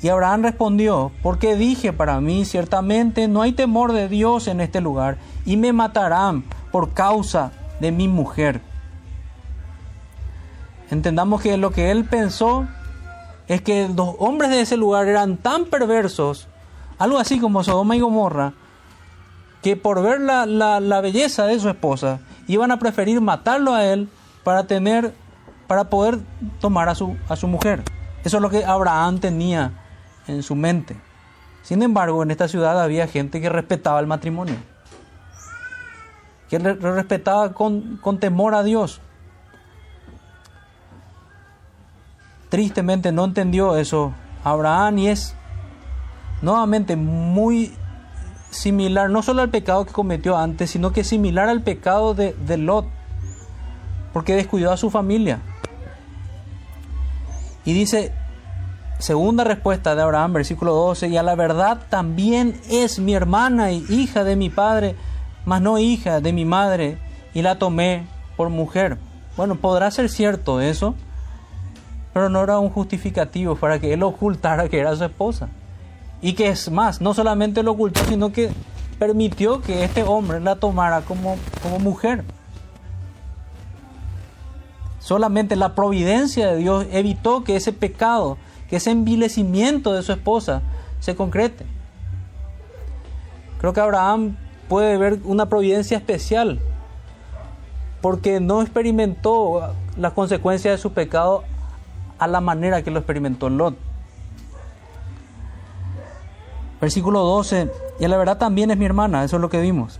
[0.05, 4.79] Y Abraham respondió, porque dije para mí, ciertamente no hay temor de Dios en este
[4.79, 8.61] lugar, y me matarán por causa de mi mujer.
[10.91, 12.67] Entendamos que lo que él pensó
[13.47, 16.49] es que los hombres de ese lugar eran tan perversos,
[16.99, 18.53] algo así como Sodoma y Gomorra,
[19.63, 24.07] que por ver la, la belleza de su esposa, iban a preferir matarlo a él
[24.43, 25.15] para tener,
[25.65, 26.19] para poder
[26.59, 27.83] tomar a su, a su mujer.
[28.23, 29.81] Eso es lo que Abraham tenía
[30.27, 30.95] en su mente.
[31.63, 34.55] Sin embargo, en esta ciudad había gente que respetaba el matrimonio,
[36.49, 39.01] que lo respetaba con, con temor a Dios.
[42.49, 45.35] Tristemente no entendió eso Abraham y es
[46.43, 47.73] nuevamente muy
[48.51, 52.57] similar, no solo al pecado que cometió antes, sino que similar al pecado de, de
[52.57, 52.85] Lot,
[54.13, 55.39] porque descuidó a su familia.
[57.65, 58.13] Y dice,
[58.99, 63.85] Segunda respuesta de Abraham, versículo 12, y a la verdad también es mi hermana y
[63.89, 64.95] hija de mi padre,
[65.43, 66.97] mas no hija de mi madre,
[67.33, 68.97] y la tomé por mujer.
[69.35, 70.95] Bueno, podrá ser cierto eso,
[72.13, 75.49] pero no era un justificativo para que él ocultara que era su esposa.
[76.21, 78.49] Y que es más, no solamente lo ocultó, sino que
[78.97, 82.23] permitió que este hombre la tomara como, como mujer.
[84.99, 88.37] Solamente la providencia de Dios evitó que ese pecado
[88.69, 90.61] que ese envilecimiento de su esposa
[90.99, 91.65] se concrete.
[93.59, 96.59] Creo que Abraham puede ver una providencia especial
[98.01, 101.43] porque no experimentó las consecuencias de su pecado
[102.19, 103.75] a la manera que lo experimentó Lot.
[106.79, 109.99] Versículo 12, y la verdad también es mi hermana, eso es lo que vimos.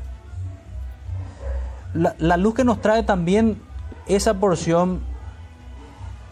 [1.94, 3.60] La, la luz que nos trae también
[4.08, 5.02] esa porción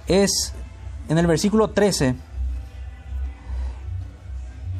[0.08, 0.54] es
[1.13, 2.15] en el versículo 13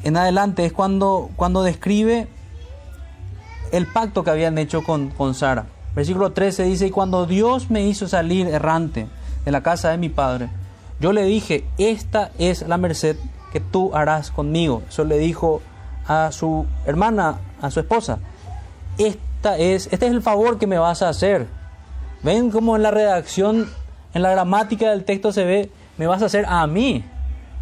[0.04, 2.28] en adelante es cuando, cuando describe
[3.72, 5.66] el pacto que habían hecho con, con Sara.
[5.94, 9.06] Versículo 13 dice, y cuando Dios me hizo salir errante
[9.44, 10.50] de la casa de mi padre,
[11.00, 13.16] yo le dije, esta es la merced
[13.52, 14.82] que tú harás conmigo.
[14.88, 15.62] Eso le dijo
[16.06, 18.18] a su hermana, a su esposa.
[18.98, 21.46] Esta es, este es el favor que me vas a hacer.
[22.22, 23.70] Ven como en la redacción,
[24.12, 27.04] en la gramática del texto se ve, me vas a hacer a mí.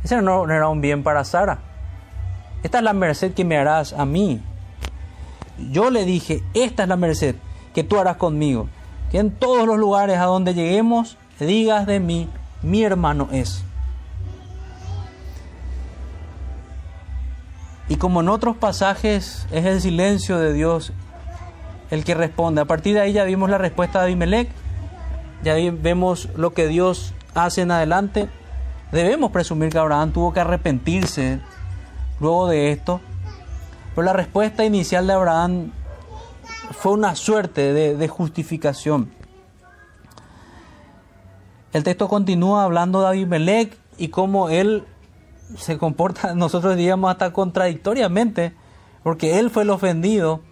[0.05, 1.59] Ese no, era un bien para Sara.
[2.63, 4.41] Esta es la merced que me harás a mí.
[5.71, 7.37] Yo le dije, esta es la merced
[7.75, 8.69] que tú harás conmigo.
[9.11, 12.29] Que en todos los lugares a donde lleguemos, digas de mí,
[12.63, 13.65] mi hermano es.
[17.89, 20.93] Y como en otros pasajes es el silencio de Dios
[21.91, 22.63] el que responde.
[22.63, 24.49] A partir de ahí ya vimos la respuesta de Abimelech,
[25.45, 28.29] ya vemos lo que Dios hace en adelante.
[28.91, 31.41] Debemos presumir que Abraham tuvo que arrepentirse
[32.21, 33.01] luego de esto,
[33.95, 35.73] pero la respuesta inicial de Abraham
[36.73, 39.11] fue una suerte de, de justificación.
[41.73, 44.85] El texto continúa hablando de Abimelech y cómo él
[45.57, 48.55] se comporta, nosotros diríamos hasta contradictoriamente,
[49.03, 50.43] porque él fue el ofendido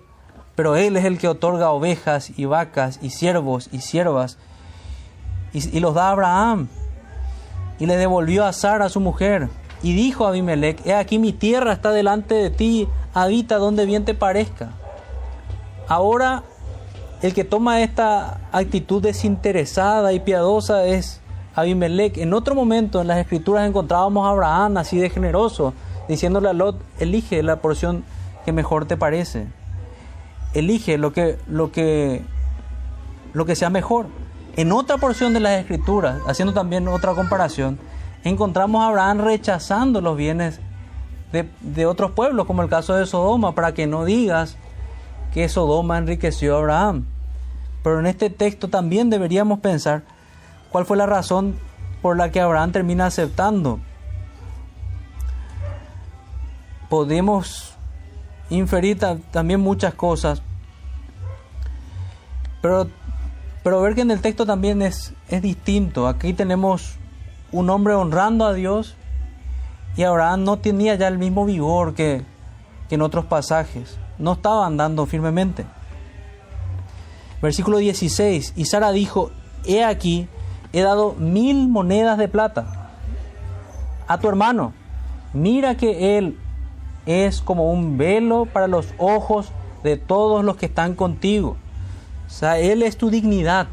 [0.60, 4.36] pero Él es el que otorga ovejas y vacas y siervos y siervas
[5.52, 6.68] y, los da a Abraham
[7.78, 9.48] y le devolvió a Sara su mujer
[9.82, 14.04] y dijo a Abimelech, he aquí mi tierra está delante de ti, habita donde bien
[14.04, 14.70] te parezca.
[15.88, 16.42] Ahora
[17.22, 21.20] el que toma esta actitud desinteresada y piadosa es
[21.54, 22.18] Abimelech.
[22.18, 25.74] En otro momento en las escrituras encontrábamos a Abraham así de generoso,
[26.08, 28.04] diciéndole a Lot, elige la porción
[28.44, 29.48] que mejor te parece
[30.54, 32.22] elige lo que, lo que,
[33.32, 34.06] lo que sea mejor.
[34.56, 37.78] En otra porción de las escrituras, haciendo también otra comparación,
[38.24, 40.60] encontramos a Abraham rechazando los bienes
[41.32, 44.56] de, otros pueblos, como el caso de Sodoma, para que no digas
[45.32, 47.06] que Sodoma enriqueció a Abraham.
[47.84, 50.02] Pero en este texto también deberíamos pensar
[50.70, 51.56] cuál fue la razón
[52.02, 53.78] por la que Abraham termina aceptando.
[56.88, 57.74] Podemos
[58.50, 58.98] inferir
[59.30, 60.42] también muchas cosas.
[62.60, 62.88] Pero,
[63.62, 66.08] pero ver que en el texto también es, es distinto.
[66.08, 66.96] Aquí tenemos
[67.52, 68.96] un hombre honrando a Dios
[69.96, 72.24] y Abraham no tenía ya el mismo vigor que,
[72.88, 73.98] que en otros pasajes.
[74.18, 75.66] No estaba andando firmemente.
[77.42, 78.54] Versículo 16.
[78.56, 79.30] Y Sara dijo,
[79.66, 80.28] he aquí,
[80.72, 82.90] he dado mil monedas de plata
[84.06, 84.72] a tu hermano.
[85.32, 86.38] Mira que él
[87.06, 91.56] es como un velo para los ojos de todos los que están contigo.
[92.30, 93.66] O sea, Él es tu dignidad.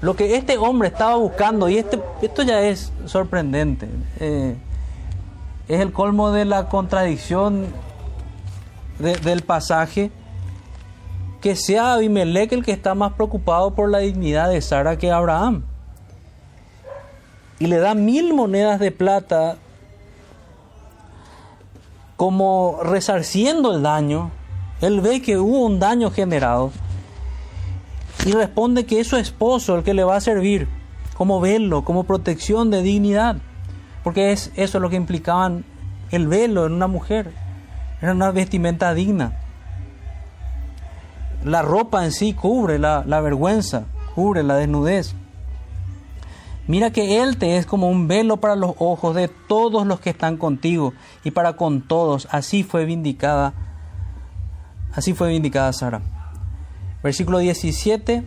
[0.00, 3.88] Lo que este hombre estaba buscando, y este, esto ya es sorprendente,
[4.20, 4.56] eh,
[5.66, 7.66] es el colmo de la contradicción
[8.98, 10.10] del pasaje,
[11.40, 15.64] que sea Abimelech el que está más preocupado por la dignidad de Sara que Abraham.
[17.58, 19.56] Y le da mil monedas de plata
[22.16, 24.30] como resarciendo el daño,
[24.80, 26.70] él ve que hubo un daño generado
[28.24, 30.68] y responde que es su esposo el que le va a servir
[31.14, 33.36] como velo, como protección de dignidad,
[34.02, 35.64] porque es eso lo que implicaban
[36.10, 37.32] el velo en una mujer,
[38.00, 39.40] era una vestimenta digna.
[41.44, 43.84] La ropa en sí cubre la, la vergüenza,
[44.14, 45.14] cubre la desnudez.
[46.66, 50.10] Mira que Él te es como un velo para los ojos de todos los que
[50.10, 52.26] están contigo y para con todos.
[52.30, 53.52] Así fue vindicada,
[54.94, 56.00] así fue vindicada Sara.
[57.04, 58.22] Versículo 17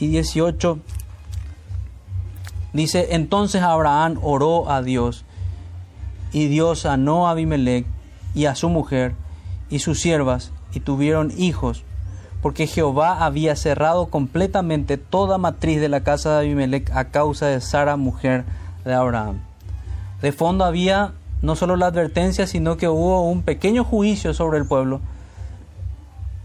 [0.00, 0.80] y 18
[2.72, 5.24] dice, entonces Abraham oró a Dios
[6.32, 7.86] y Dios sanó a Abimelech
[8.34, 9.14] y a su mujer
[9.70, 11.84] y sus siervas y tuvieron hijos
[12.42, 17.60] porque Jehová había cerrado completamente toda matriz de la casa de Abimelech a causa de
[17.60, 18.44] Sara, mujer
[18.84, 19.42] de Abraham.
[20.22, 24.66] De fondo había no solo la advertencia, sino que hubo un pequeño juicio sobre el
[24.66, 25.00] pueblo,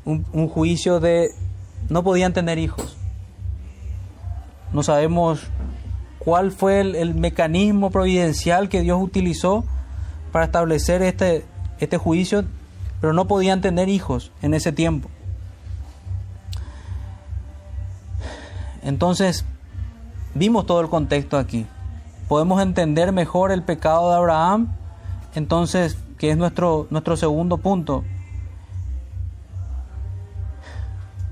[0.05, 1.29] un, juicio de
[1.89, 2.97] no podían tener hijos.
[4.73, 5.41] No sabemos
[6.19, 9.65] cuál fue el, el, mecanismo providencial que Dios utilizó
[10.31, 11.45] para establecer este,
[11.79, 12.45] este juicio,
[12.99, 15.09] pero no podían tener hijos en ese tiempo.
[18.83, 19.45] Entonces,
[20.33, 21.65] vimos todo el contexto aquí.
[22.27, 24.69] Podemos entender mejor el pecado de Abraham,
[25.35, 28.03] entonces, que es nuestro, nuestro segundo punto.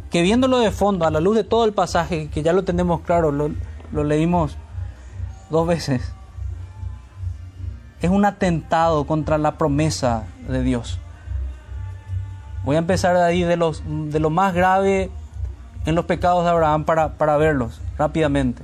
[0.10, 3.02] Que viéndolo de fondo, a la luz de todo el pasaje, que ya lo tenemos
[3.02, 3.52] claro, lo,
[4.04, 4.58] leímos
[5.50, 6.14] dos veces,
[8.02, 11.00] es un atentado contra la promesa de Dios.
[12.64, 15.12] Voy a empezar de ahí de, los, de lo más grave
[15.86, 18.64] en los pecados de Abraham para, para verlos rápidamente.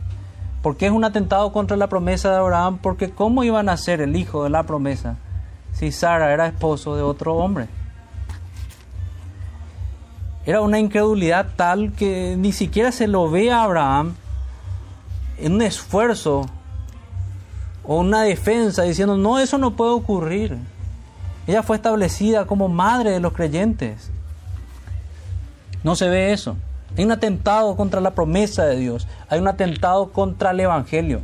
[0.62, 2.80] porque es un atentado contra la promesa de Abraham?
[2.82, 5.18] Porque ¿cómo iban a ser el hijo de la promesa
[5.74, 7.68] si Sara era esposo de otro hombre?
[10.46, 14.16] Era una incredulidad tal que ni siquiera se lo ve a Abraham
[15.38, 16.46] en un esfuerzo
[17.84, 20.58] o una defensa diciendo, no, eso no puede ocurrir.
[21.48, 24.10] Ella fue establecida como madre de los creyentes.
[25.84, 26.56] No se ve eso.
[26.98, 29.08] Hay un atentado contra la promesa de Dios.
[29.30, 31.22] Hay un atentado contra el Evangelio.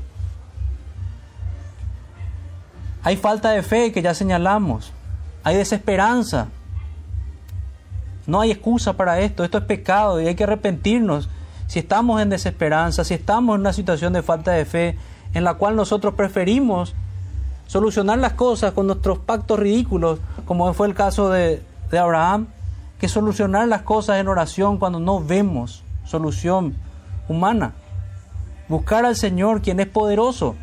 [3.04, 4.92] Hay falta de fe que ya señalamos.
[5.44, 6.48] Hay desesperanza.
[8.28, 9.44] No hay excusa para esto.
[9.44, 11.30] Esto es pecado y hay que arrepentirnos.
[11.68, 14.98] Si estamos en desesperanza, si estamos en una situación de falta de fe
[15.34, 16.94] en la cual nosotros preferimos
[17.68, 21.64] solucionar las cosas con nuestros pactos ridículos, como fue el caso de,
[21.98, 22.48] Abraham,
[23.00, 26.76] que solucionar las cosas en oración cuando no vemos solución
[27.30, 27.74] humana.
[28.68, 30.56] Buscar al Señor, quien es poderoso,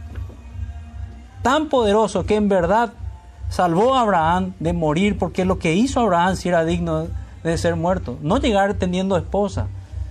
[1.42, 2.92] tan poderoso que en verdad
[3.48, 7.06] salvó a Abraham de morir, porque lo que hizo Abraham si era digno
[7.42, 8.18] de ser muerto.
[8.22, 9.68] No llegar teniendo esposa,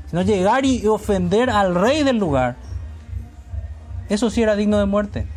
[0.09, 2.55] sino llegar y ofender al rey del lugar.
[4.09, 5.27] Eso sí era digno de muerte.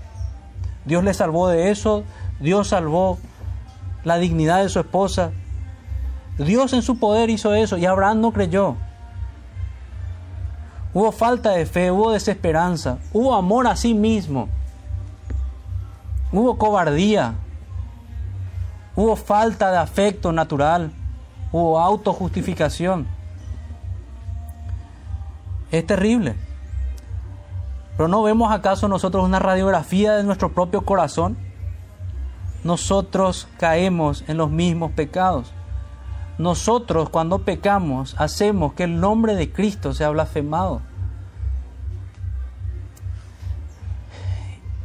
[0.85, 2.05] Dios le salvó de eso,
[2.41, 3.19] Dios salvó
[4.05, 5.33] la dignidad de su esposa,
[6.39, 8.77] Dios en su poder hizo eso y Abraham no creyó.
[10.95, 14.49] Hubo falta de fe, hubo desesperanza, hubo amor a sí mismo,
[16.33, 17.35] hubo cobardía,
[18.97, 20.93] hubo falta de afecto natural,
[21.53, 23.07] hubo autojustificación.
[25.71, 26.37] Es terrible.
[27.97, 31.37] Pero ¿no vemos acaso nosotros una radiografía de nuestro propio corazón?
[32.65, 35.53] Nosotros caemos en los mismos pecados
[36.41, 40.81] nosotros cuando pecamos hacemos que el nombre de Cristo sea blasfemado.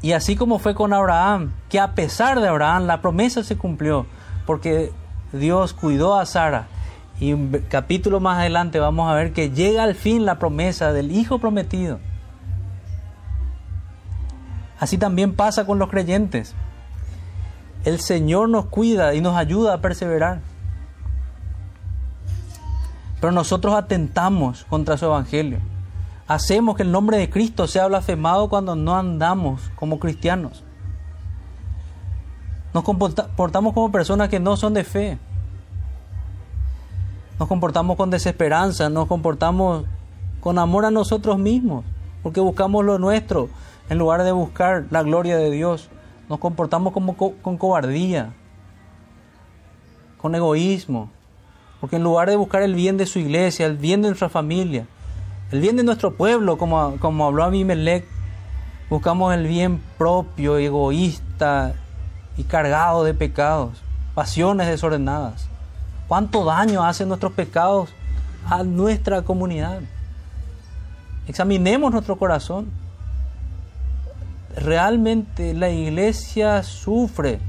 [0.02, 4.06] Y así como fue con Abraham, que a pesar de Abraham la promesa se cumplió,
[4.46, 4.92] porque
[5.32, 6.68] Dios cuidó a Sara.
[7.20, 11.12] Y un capítulo más adelante vamos a ver que llega al fin la promesa del
[11.12, 12.00] Hijo prometido.
[14.80, 16.54] Así también pasa con los creyentes.
[17.86, 20.42] El Señor nos cuida y nos ayuda a perseverar.
[23.22, 25.60] Pero nosotros atentamos contra su evangelio.
[26.28, 30.64] Hacemos que el nombre de Cristo sea blasfemado cuando no andamos como cristianos.
[32.76, 35.18] Nos comportamos como personas que no son de fe.
[37.40, 39.86] Nos comportamos con desesperanza, nos comportamos
[40.42, 41.86] con amor a nosotros mismos,
[42.22, 43.48] porque buscamos lo nuestro
[43.90, 45.90] en lugar de buscar la gloria de Dios.
[46.28, 48.34] Nos comportamos como con cobardía,
[50.18, 51.10] con egoísmo,
[51.80, 54.86] porque en lugar de buscar el bien de su iglesia, el bien de nuestra familia,
[55.50, 58.04] el bien de nuestro pueblo, como, como habló Abimelech,
[58.90, 61.76] buscamos el bien propio, egoísta
[62.38, 63.82] y cargado de pecados,
[64.14, 65.48] pasiones desordenadas.
[66.08, 67.90] ¿Cuánto daño hacen nuestros pecados
[68.48, 69.82] a nuestra comunidad?
[71.28, 72.70] Examinemos nuestro corazón.
[74.56, 77.40] Realmente la iglesia sufre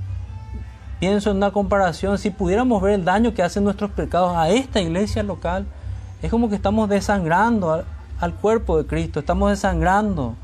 [0.99, 4.81] Pienso en una comparación, si pudiéramos ver el daño que hacen nuestros pecados a esta
[4.81, 5.67] iglesia local,
[6.23, 7.85] es como que estamos desangrando
[8.19, 10.37] al, cuerpo de Cristo, estamos desangrando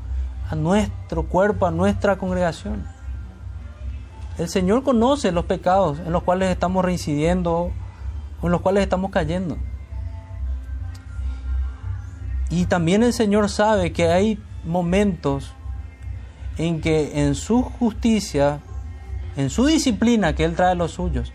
[0.47, 2.85] a nuestro cuerpo, a nuestra congregación.
[4.37, 7.71] El Señor conoce los pecados en los cuales estamos reincidiendo
[8.41, 9.57] o en los cuales estamos cayendo.
[12.49, 15.53] Y también el Señor sabe que hay momentos
[16.57, 18.59] en que en su justicia
[19.35, 21.33] en su disciplina que Él trae los suyos,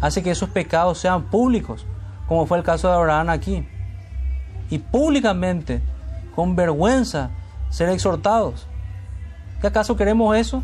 [0.00, 1.86] hace que esos pecados sean públicos,
[2.26, 3.66] como fue el caso de Abraham aquí.
[4.70, 5.80] Y públicamente,
[6.34, 7.30] con vergüenza,
[7.70, 8.66] ser exhortados.
[9.60, 10.62] ¿Qué acaso queremos eso?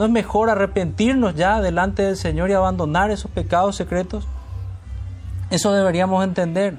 [0.00, 4.26] ¿No es mejor arrepentirnos ya delante del Señor y abandonar esos pecados secretos?
[5.50, 6.78] Eso deberíamos entender.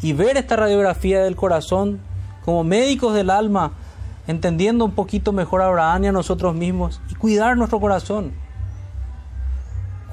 [0.00, 2.00] Y ver esta radiografía del corazón
[2.46, 3.72] como médicos del alma
[4.26, 8.32] entendiendo un poquito mejor a Abraham y a nosotros mismos y cuidar nuestro corazón.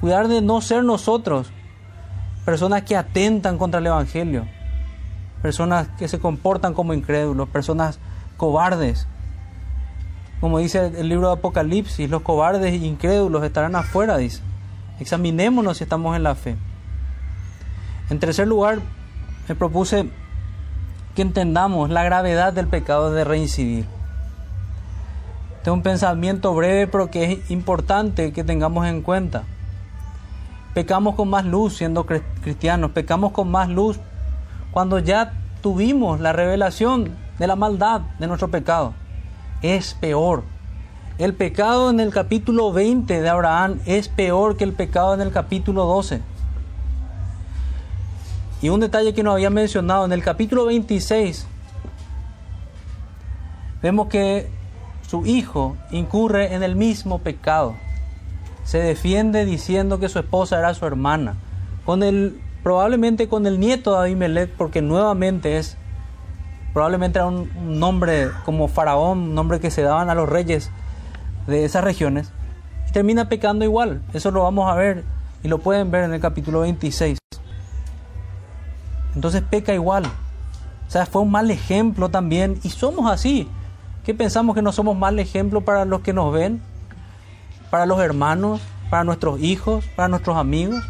[0.02, 1.50] Cuidar de no ser nosotros
[2.44, 4.46] personas que atentan contra el Evangelio,
[5.40, 8.00] personas que se comportan como incrédulos, personas
[8.36, 9.06] cobardes.
[10.42, 14.42] Como dice el libro de Apocalipsis, los cobardes e incrédulos estarán afuera, dice.
[14.98, 16.56] Examinémonos si estamos en la fe.
[18.10, 18.80] En tercer lugar,
[19.48, 20.10] me propuse
[21.14, 23.86] que entendamos la gravedad del pecado de reincidir.
[25.58, 29.44] Este es un pensamiento breve, pero que es importante que tengamos en cuenta.
[30.74, 34.00] Pecamos con más luz siendo cristianos, pecamos con más luz
[34.72, 38.94] cuando ya tuvimos la revelación de la maldad de nuestro pecado.
[39.62, 40.44] Es peor.
[41.18, 45.30] El pecado en el capítulo 20 de Abraham es peor que el pecado en el
[45.30, 46.20] capítulo 12.
[48.60, 51.46] Y un detalle que no había mencionado, en el capítulo 26
[53.82, 54.48] vemos que
[55.06, 57.74] su hijo incurre en el mismo pecado.
[58.64, 61.34] Se defiende diciendo que su esposa era su hermana.
[61.84, 65.76] Con el, probablemente con el nieto de Abimelech, porque nuevamente es,
[66.72, 70.70] probablemente era un, nombre como faraón, nombre que se daban a los reyes
[71.46, 72.30] de esas regiones,
[72.88, 74.02] y termina pecando igual.
[74.12, 75.04] Eso lo vamos a ver
[75.42, 77.18] y lo pueden ver en el capítulo 26.
[79.14, 80.06] Entonces peca igual.
[80.06, 82.58] O sea, fue un mal ejemplo también.
[82.62, 83.48] Y somos así.
[84.04, 86.62] ¿Qué pensamos que no somos mal ejemplo para los que nos ven?
[87.70, 88.60] Para los hermanos,
[88.90, 90.82] para nuestros hijos, para nuestros amigos.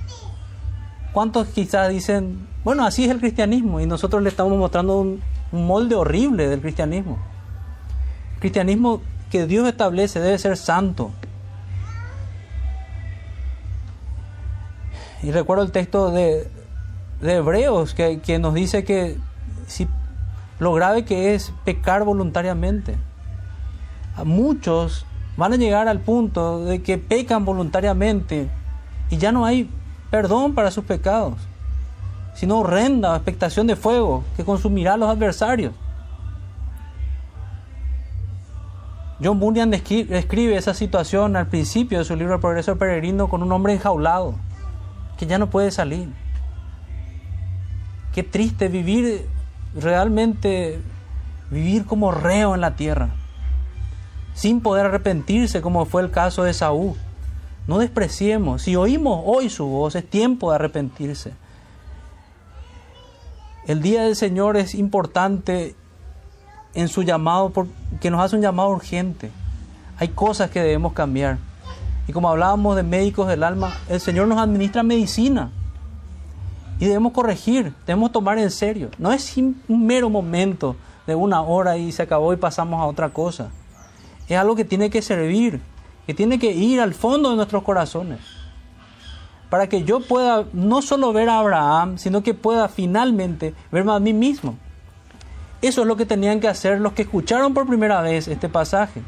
[1.12, 3.80] ¿Cuántos quizás dicen, bueno, así es el cristianismo?
[3.80, 5.20] Y nosotros le estamos mostrando un,
[5.53, 7.18] un molde horrible del cristianismo.
[8.34, 9.00] El cristianismo
[9.30, 11.11] que Dios establece debe ser santo.
[15.22, 16.50] Y recuerdo el texto de,
[17.20, 19.16] de Hebreos que, que, nos dice que
[19.66, 19.86] si,
[20.59, 22.96] lo grave que es pecar voluntariamente.
[24.24, 28.48] Muchos van a llegar al punto de que pecan voluntariamente
[29.11, 29.70] y ya no hay
[30.11, 31.34] perdón para sus pecados,
[32.34, 35.72] sino horrenda expectación de fuego que consumirá a los adversarios.
[39.22, 43.52] John Bunyan describe esa situación al principio de su libro El Progreso Peregrino con un
[43.52, 44.34] hombre enjaulado
[45.16, 46.08] que ya no puede salir.
[48.12, 49.28] Qué triste vivir
[49.76, 50.80] realmente,
[51.50, 53.10] vivir como reo en la tierra,
[54.34, 56.96] sin poder arrepentirse como fue el caso de Saúl.
[57.68, 61.32] No despreciemos, si oímos hoy su voz, es tiempo de arrepentirse.
[63.66, 65.76] El día del Señor es importante
[66.74, 69.30] en su llamado, porque nos hace un llamado urgente.
[69.98, 71.38] Hay cosas que debemos cambiar.
[72.08, 75.52] Y como hablábamos de médicos del alma, el Señor nos administra medicina.
[76.80, 78.90] Y debemos corregir, debemos tomar en serio.
[78.98, 80.74] No es un mero momento
[81.06, 83.50] de una hora y se acabó y pasamos a otra cosa.
[84.28, 85.60] Es algo que tiene que servir,
[86.04, 88.18] que tiene que ir al fondo de nuestros corazones.
[89.53, 93.98] Para que yo pueda no solo ver a Abraham, sino que pueda finalmente verme a
[93.98, 94.57] mí mismo.
[95.61, 99.03] Eso es lo que tenían que hacer los que escucharon por primera vez este pasaje.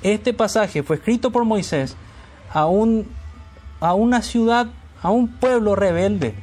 [0.00, 1.96] Este pasaje fue escrito por Moisés
[2.54, 3.08] a, un,
[3.80, 4.68] a una ciudad,
[5.02, 6.36] a un pueblo rebelde,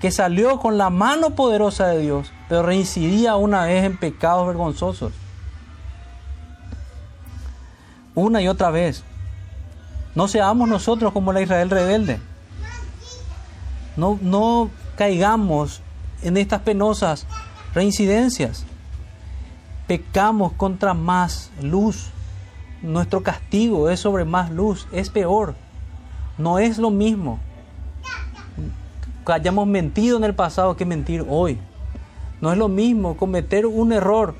[0.00, 5.12] que salió con la mano poderosa de Dios, pero reincidía una vez en pecados vergonzosos.
[8.14, 9.02] Una y otra vez.
[10.14, 12.20] No seamos nosotros como la Israel rebelde.
[13.96, 15.80] No, no caigamos
[16.22, 17.26] en estas penosas
[17.74, 18.64] reincidencias.
[19.86, 22.08] Pecamos contra más luz.
[22.82, 25.54] Nuestro castigo es sobre más luz, es peor.
[26.38, 27.38] No es lo mismo
[29.26, 31.58] que hayamos mentido en el pasado que mentir hoy.
[32.40, 34.34] No es lo mismo cometer un error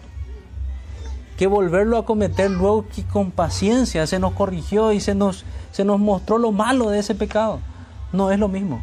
[1.36, 5.84] que volverlo a cometer luego que con paciencia se nos corrigió y se nos, se
[5.84, 7.60] nos mostró lo malo de ese pecado.
[8.12, 8.82] No es lo mismo.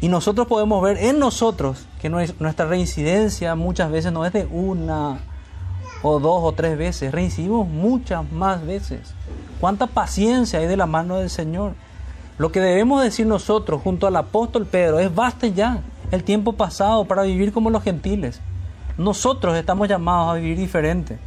[0.00, 5.20] Y nosotros podemos ver en nosotros que nuestra reincidencia muchas veces no es de una
[6.02, 9.14] o dos o tres veces, reincidimos muchas más veces.
[9.60, 11.74] ¿Cuánta paciencia hay de la mano del Señor?
[12.38, 15.80] Lo que debemos decir nosotros junto al apóstol Pedro es basta ya
[16.10, 18.40] el tiempo pasado para vivir como los gentiles.
[18.98, 21.18] Nosotros estamos llamados a vivir diferente,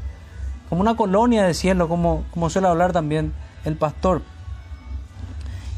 [0.70, 3.34] como una colonia de cielo, como, como suele hablar también
[3.66, 4.22] el pastor.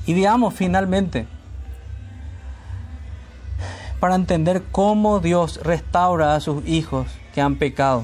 [0.05, 1.27] Y veamos finalmente
[4.01, 8.03] para entender cómo Dios restaura a sus hijos que han pecado.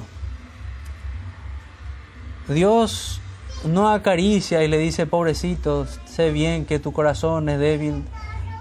[2.47, 3.19] Dios
[3.65, 8.05] no acaricia y le dice, pobrecito, sé bien que tu corazón es débil.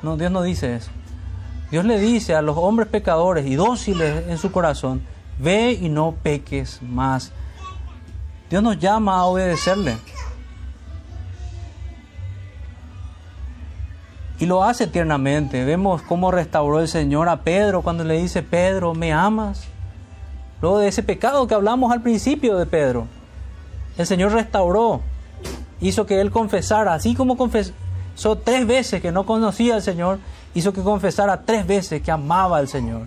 [0.02, 0.90] No, Dios no dice eso.
[1.70, 5.02] Dios le dice a los hombres pecadores y dóciles en su corazón,
[5.38, 7.32] ve y no peques más.
[8.48, 9.98] Dios nos llama a obedecerle.
[14.38, 15.64] Y lo hace tiernamente.
[15.64, 19.64] Vemos cómo restauró el Señor a Pedro cuando le dice, Pedro, ¿me amas?
[20.60, 23.06] Luego de ese pecado que hablamos al principio de Pedro.
[23.96, 25.00] El Señor restauró,
[25.80, 27.72] hizo que él confesara, así como confesó
[28.44, 30.18] tres veces que no conocía al Señor,
[30.54, 33.06] hizo que confesara tres veces que amaba al Señor.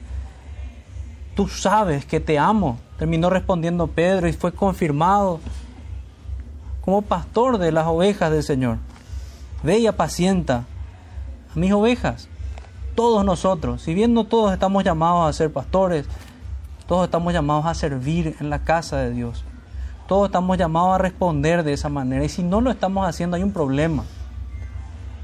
[1.35, 5.39] Tú sabes que te amo, terminó respondiendo Pedro y fue confirmado
[6.83, 8.77] como pastor de las ovejas del Señor.
[9.61, 10.65] Ve y apacienta
[11.53, 12.27] a mis ovejas.
[12.95, 16.05] Todos nosotros, si bien no todos estamos llamados a ser pastores,
[16.87, 19.43] todos estamos llamados a servir en la casa de Dios.
[20.07, 22.25] Todos estamos llamados a responder de esa manera.
[22.25, 24.03] Y si no lo estamos haciendo, hay un problema.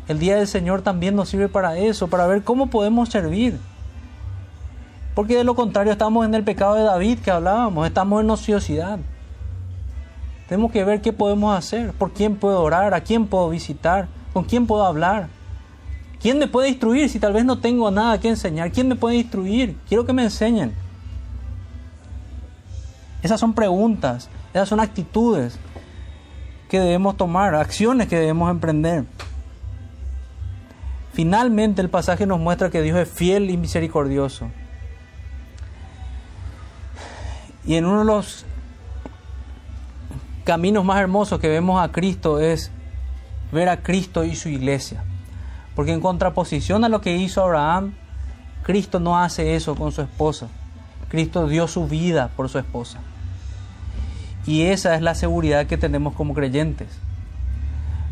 [0.07, 3.57] El día del Señor también nos sirve para eso, para ver cómo podemos servir.
[5.15, 8.99] Porque de lo contrario estamos en el pecado de David que hablábamos, estamos en ociosidad.
[10.47, 14.43] Tenemos que ver qué podemos hacer, por quién puedo orar, a quién puedo visitar, con
[14.43, 15.30] quién puedo hablar.
[16.22, 18.72] ¿Quién me puede instruir si tal vez no tengo nada que enseñar?
[18.72, 19.78] ¿Quién me puede instruir?
[19.88, 20.74] Quiero que me enseñen.
[23.22, 25.57] Esas son preguntas, esas son actitudes
[26.70, 29.05] que debemos tomar, acciones que debemos emprender.
[31.13, 34.49] Finalmente el pasaje nos muestra que Dios es fiel y misericordioso.
[37.66, 38.45] Y en uno de los
[40.43, 42.70] caminos más hermosos que vemos a Cristo es
[43.51, 45.03] ver a Cristo y su iglesia.
[45.76, 47.93] Porque en contraposición a lo que hizo Abraham,
[48.63, 50.47] Cristo no hace eso con su esposa.
[51.09, 52.99] Cristo dio su vida por su esposa.
[54.45, 56.88] Y esa es la seguridad que tenemos como creyentes.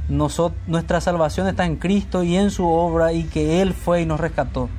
[0.09, 4.20] nuestra salvación está en Cristo y en su obra y que Él fue y nos
[4.20, 4.70] rescató.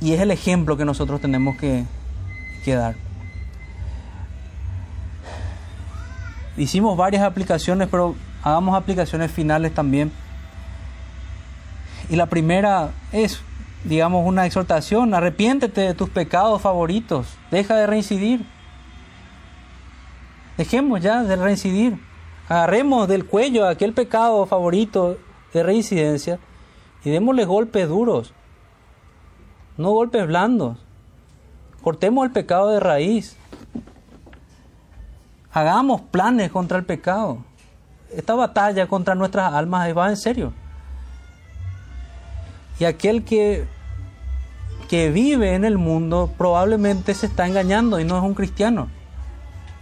[0.00, 1.84] Y es el ejemplo que nosotros tenemos que,
[2.66, 2.96] dar.
[6.56, 10.10] Hicimos varias aplicaciones, pero hagamos aplicaciones finales también.
[12.08, 13.40] Y la primera es,
[13.84, 18.46] digamos, una exhortación, arrepiéntete de tus pecados favoritos, deja de reincidir.
[20.56, 21.98] Dejemos ya de reincidir.
[22.48, 25.18] Agarremos del cuello aquel pecado favorito
[25.52, 26.38] de reincidencia
[27.04, 28.32] y démosle golpes duros,
[29.76, 30.78] no golpes blandos.
[31.82, 33.36] Cortemos el pecado de raíz.
[35.52, 37.38] Hagamos planes contra el pecado.
[38.12, 40.52] Esta batalla contra nuestras almas va en serio.
[42.78, 43.66] Y aquel que,
[44.88, 48.88] que vive en el mundo probablemente se está engañando y no es un cristiano.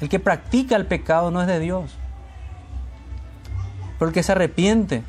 [0.00, 1.96] El que practica el pecado no es de Dios.
[3.98, 5.02] Pero el que se arrepiente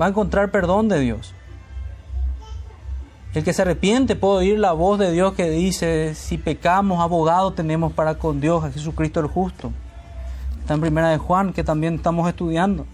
[0.00, 1.34] va a encontrar perdón de Dios.
[3.34, 7.52] El que se arrepiente puede oír la voz de Dios que dice, si pecamos, abogado
[7.52, 9.72] tenemos para con Dios, a Jesucristo el justo.
[10.60, 12.86] Está en primera de Juan, que también estamos estudiando.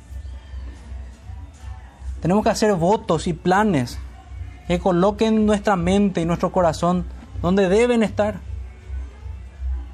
[2.20, 3.98] Tenemos que hacer votos y planes
[4.72, 7.04] que coloquen nuestra mente y nuestro corazón
[7.42, 8.36] donde deben estar.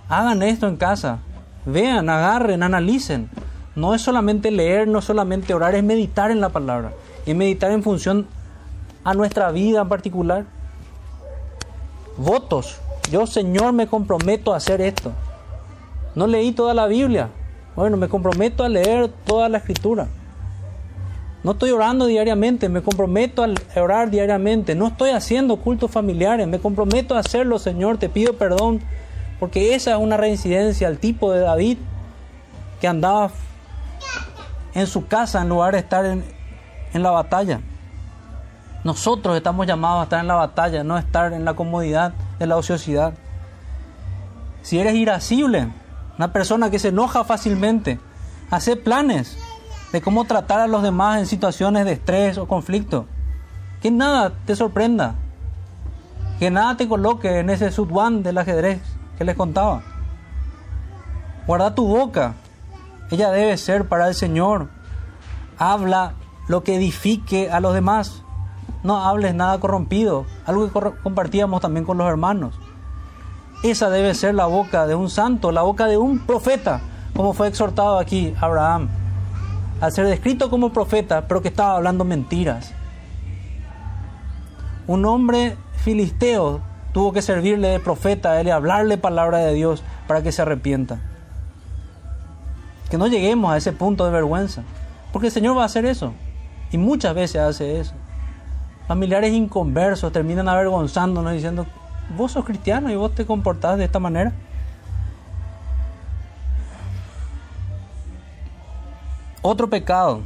[0.08, 1.18] Hagan esto en casa.
[1.66, 3.28] Vean, agarren, analicen.
[3.74, 6.92] No es solamente leer, no es solamente orar, es meditar en la palabra.
[7.26, 8.28] Y meditar en función
[9.02, 10.44] a nuestra vida en particular.
[12.16, 12.78] Votos.
[13.10, 15.10] Yo, Señor, me comprometo a hacer esto.
[16.14, 17.30] No leí toda la Biblia.
[17.74, 20.06] Bueno, me comprometo a leer toda la escritura.
[21.44, 24.74] No estoy orando diariamente, me comprometo a orar diariamente.
[24.74, 27.98] No estoy haciendo cultos familiares, me comprometo a hacerlo, Señor.
[27.98, 28.80] Te pido perdón,
[29.38, 31.78] porque esa es una reincidencia al tipo de David
[32.80, 33.30] que andaba
[34.74, 36.24] en su casa en lugar de estar en,
[36.92, 37.60] en la batalla.
[38.82, 42.46] Nosotros estamos llamados a estar en la batalla, no a estar en la comodidad de
[42.46, 43.14] la ociosidad.
[44.62, 45.68] Si eres irascible,
[46.16, 48.00] una persona que se enoja fácilmente,
[48.50, 49.38] hace planes
[49.92, 53.06] de cómo tratar a los demás en situaciones de estrés o conflicto.
[53.80, 55.14] Que nada te sorprenda.
[56.38, 58.80] Que nada te coloque en ese sudwan del ajedrez
[59.16, 59.82] que les contaba.
[61.46, 62.34] Guarda tu boca.
[63.10, 64.68] Ella debe ser para el Señor.
[65.58, 66.14] Habla
[66.46, 68.22] lo que edifique a los demás.
[68.82, 70.26] No hables nada corrompido.
[70.46, 72.54] Algo que compartíamos también con los hermanos.
[73.62, 76.80] Esa debe ser la boca de un santo, la boca de un profeta,
[77.16, 78.88] como fue exhortado aquí Abraham,
[79.80, 82.72] al ser descrito como profeta, pero que estaba hablando mentiras.
[84.86, 86.60] Un hombre filisteo
[86.92, 90.98] tuvo que servirle de profeta él y hablarle palabra de Dios para que se arrepienta.
[92.90, 94.62] Que no lleguemos a ese punto de vergüenza,
[95.12, 96.12] porque el Señor va a hacer eso,
[96.72, 97.92] y muchas veces hace eso.
[98.86, 101.66] Familiares inconversos terminan avergonzándonos diciendo,
[102.16, 104.32] vos sos cristiano y vos te comportás de esta manera.
[109.42, 110.20] Otro pecado.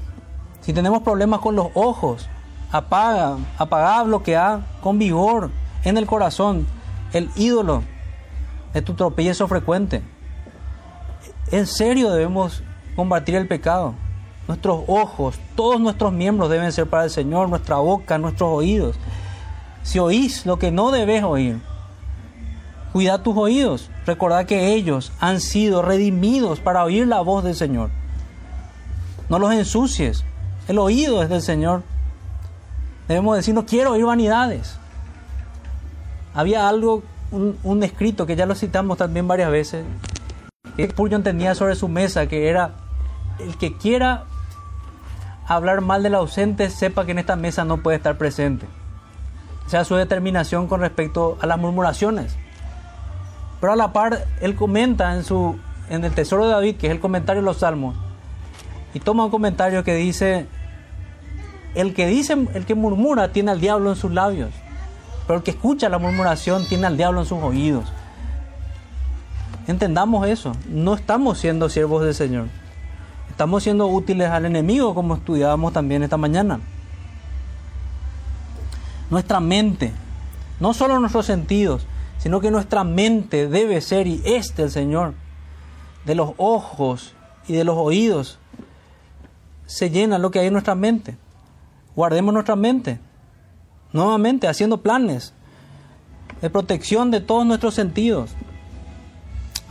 [0.61, 2.29] Si tenemos problemas con los ojos,
[2.71, 5.51] apaga, apaga, bloquea con vigor
[5.85, 6.67] en el corazón
[7.13, 7.83] el ídolo
[8.73, 10.03] de tu tropiezo frecuente.
[11.51, 12.63] En serio debemos
[12.97, 13.95] combatir el pecado.
[14.49, 18.97] Nuestros ojos, todos nuestros miembros deben ser para el Señor, nuestra boca, nuestros oídos.
[19.83, 21.61] Si oís lo que no debes oír,
[22.93, 23.89] Cuida tus oídos.
[24.05, 27.91] Recordad que ellos han sido redimidos para oír la voz del Señor.
[29.33, 30.27] No los ensucies.
[30.69, 31.85] El oído es del Señor.
[33.09, 34.77] Debemos decir, no quiero oír vanidades.
[36.35, 39.87] Había algo, un, escrito que ya lo citamos también varias veces,
[40.77, 42.73] que Spurgeon tenía sobre su mesa, que era,
[43.39, 44.25] el que quiera
[45.47, 48.67] hablar mal del ausente, sepa que en esta mesa no puede estar presente.
[49.67, 52.37] O sea, su determinación con respecto a las murmuraciones.
[53.63, 55.59] Pero a la par, él comenta en su,
[55.89, 57.97] en el Tesoro de David, que es el comentario de los Salmos,
[58.95, 60.47] y toma un comentario que dice,
[61.75, 64.51] el que dice, el que murmura tiene al diablo en sus labios,
[65.27, 67.85] pero el que escucha la murmuración tiene al diablo en sus oídos.
[69.67, 72.47] Entendamos eso, no estamos siendo siervos del Señor,
[73.31, 76.61] estamos siendo útiles al enemigo como estudiábamos también esta mañana.
[79.09, 79.93] Nuestra mente,
[80.59, 81.87] no solo nuestros sentidos,
[82.19, 85.15] sino que nuestra mente debe ser y es del Señor,
[86.05, 87.15] de los ojos
[87.49, 88.39] y de los oídos
[89.67, 91.17] se llena lo que hay en nuestra mente.
[91.95, 92.99] Guardemos nuestra mente.
[93.93, 95.33] Nuevamente, haciendo planes
[96.41, 98.31] de protección de todos nuestros sentidos.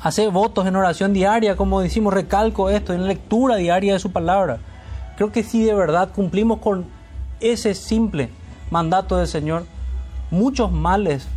[0.01, 4.59] Hacer votos en oración diaria, como decimos, recalco esto, en lectura diaria de su palabra.
[5.17, 6.85] Creo que si de verdad cumplimos con
[7.39, 8.29] ese simple
[8.71, 9.65] mandato del Señor,
[10.31, 11.27] muchos males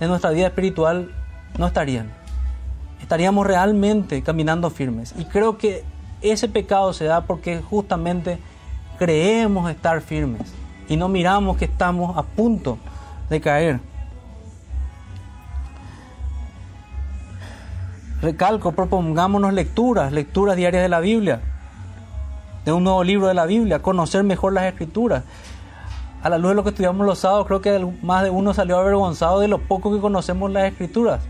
[0.00, 1.10] en nuestra vida espiritual
[1.56, 2.12] no estarían.
[3.00, 5.14] Estaríamos realmente caminando firmes.
[5.18, 5.84] Y creo que
[6.30, 8.38] ese pecado se da porque justamente
[8.98, 10.52] creemos estar firmes
[10.88, 12.78] y no miramos que estamos a punto
[13.28, 13.80] de caer.
[18.22, 21.40] Recalco, propongámonos lecturas, lecturas diarias de la Biblia,
[22.64, 25.24] de un nuevo libro de la Biblia, conocer mejor las escrituras.
[26.22, 28.78] A la luz de lo que estudiamos los sábados, creo que más de uno salió
[28.78, 31.20] avergonzado de lo poco que conocemos las escrituras.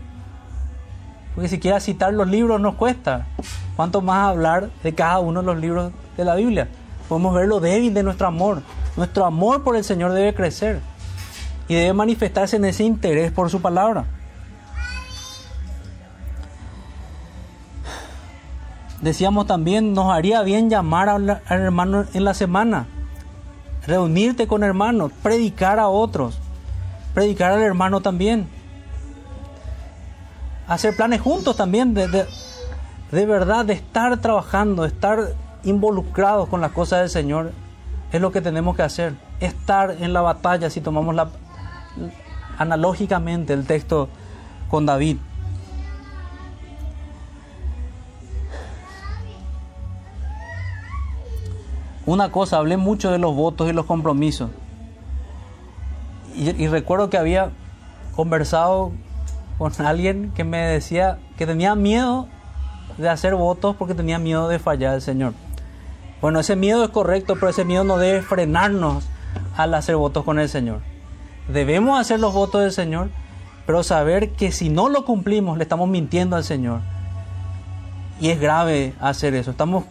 [1.35, 3.27] Porque siquiera citar los libros nos cuesta.
[3.75, 6.69] ¿Cuánto más hablar de cada uno de los libros de la Biblia?
[7.09, 8.61] Podemos ver lo débil de nuestro amor.
[8.95, 10.79] Nuestro amor por el Señor debe crecer
[11.67, 14.05] y debe manifestarse en ese interés por su palabra.
[19.01, 22.87] Decíamos también, nos haría bien llamar al hermano en la semana,
[23.85, 26.39] reunirte con hermanos, predicar a otros,
[27.13, 28.47] predicar al hermano también
[30.67, 32.07] hacer planes juntos también, de,
[33.11, 37.51] de, verdad, de estar trabajando, de estar involucrados con las cosas del Señor,
[38.11, 39.15] es lo que tenemos que hacer.
[39.39, 41.29] Estar en la batalla, si tomamos la,
[42.57, 44.09] analógicamente el texto
[44.69, 45.17] con David.
[52.05, 54.51] Una cosa, hablé mucho de los votos y los compromisos.
[56.35, 57.51] y recuerdo que había
[58.15, 58.91] conversado
[59.57, 62.27] con alguien que me decía que tenía miedo
[62.97, 65.33] de hacer votos porque tenía miedo de fallar al Señor.
[66.21, 69.05] Bueno, ese miedo es correcto, pero ese miedo no debe frenarnos
[69.55, 70.79] al hacer votos con el Señor.
[71.47, 73.09] Debemos hacer los votos del Señor,
[73.65, 76.81] pero saber que si no lo cumplimos le estamos mintiendo al Señor.
[78.19, 79.51] Y es grave hacer eso.
[79.51, 79.85] Estamos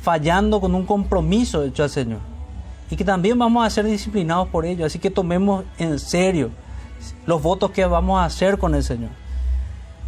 [0.00, 2.20] fallando con un compromiso hecho al Señor.
[2.90, 4.86] Y que también vamos a ser disciplinados por ello.
[4.86, 6.50] Así que tomemos en serio
[7.26, 9.10] los votos que vamos a hacer con el Señor.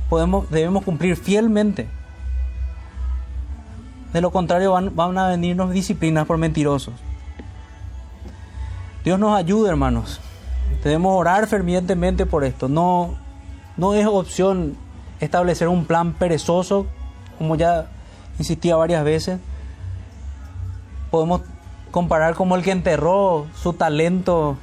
[0.08, 1.88] Podemos, debemos cumplir fielmente.
[4.12, 6.94] De lo contrario van, van a venirnos disciplinas por mentirosos.
[9.04, 10.20] Dios nos ayude, hermanos.
[10.82, 12.68] Debemos orar fervientemente por esto.
[12.68, 13.16] No,
[13.76, 14.76] no es opción
[15.20, 16.86] establecer un plan perezoso,
[17.38, 17.86] como ya
[18.38, 19.38] insistía varias veces.
[21.10, 21.42] Podemos
[21.90, 24.56] comparar como el que enterró su talento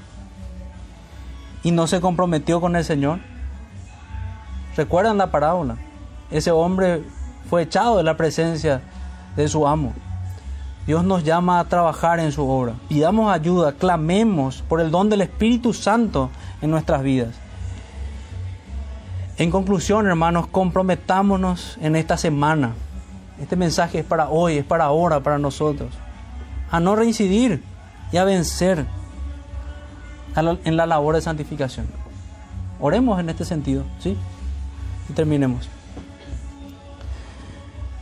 [1.63, 3.19] y no se comprometió con el Señor.
[4.75, 5.77] ¿Recuerdan la parábola?
[6.29, 7.03] Ese hombre
[7.49, 8.81] fue echado de la presencia
[9.35, 9.93] de su amo.
[10.85, 12.73] Dios nos llama a trabajar en su obra.
[12.89, 16.29] Pidamos ayuda, clamemos por el don del Espíritu Santo
[16.61, 17.35] en nuestras vidas.
[19.37, 22.73] En conclusión, hermanos, comprometámonos en esta semana.
[23.39, 25.93] Este mensaje es para hoy, es para ahora, para nosotros.
[26.69, 27.63] A no reincidir
[28.11, 28.85] y a vencer
[30.35, 31.87] en la labor de santificación.
[32.79, 34.17] Oremos en este sentido, ¿sí?
[35.09, 35.69] Y terminemos.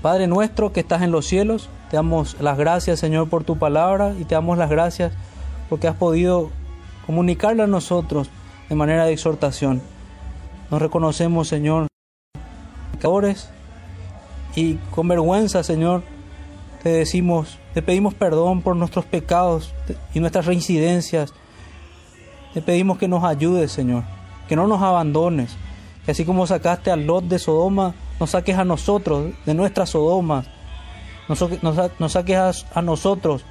[0.02, 4.16] Padre nuestro que estás en los cielos, te damos las gracias, Señor, por tu palabra
[4.20, 5.14] y te damos las gracias
[5.70, 6.50] porque has podido
[7.06, 8.30] comunicarla a nosotros
[8.68, 9.82] de manera de exhortación.
[10.72, 11.88] Nos reconocemos, Señor,
[12.94, 13.50] pecadores
[14.56, 16.04] y con vergüenza, Señor,
[16.82, 19.74] te decimos, te pedimos perdón por nuestros pecados
[20.14, 21.34] y nuestras reincidencias
[22.54, 24.04] te pedimos que nos ayudes, Señor,
[24.48, 25.56] que no nos abandones,
[26.06, 30.46] que así como sacaste a Lot de Sodoma, nos saques a nosotros de nuestra Sodoma,
[31.28, 31.40] nos,
[32.12, 33.44] saques a, nosotros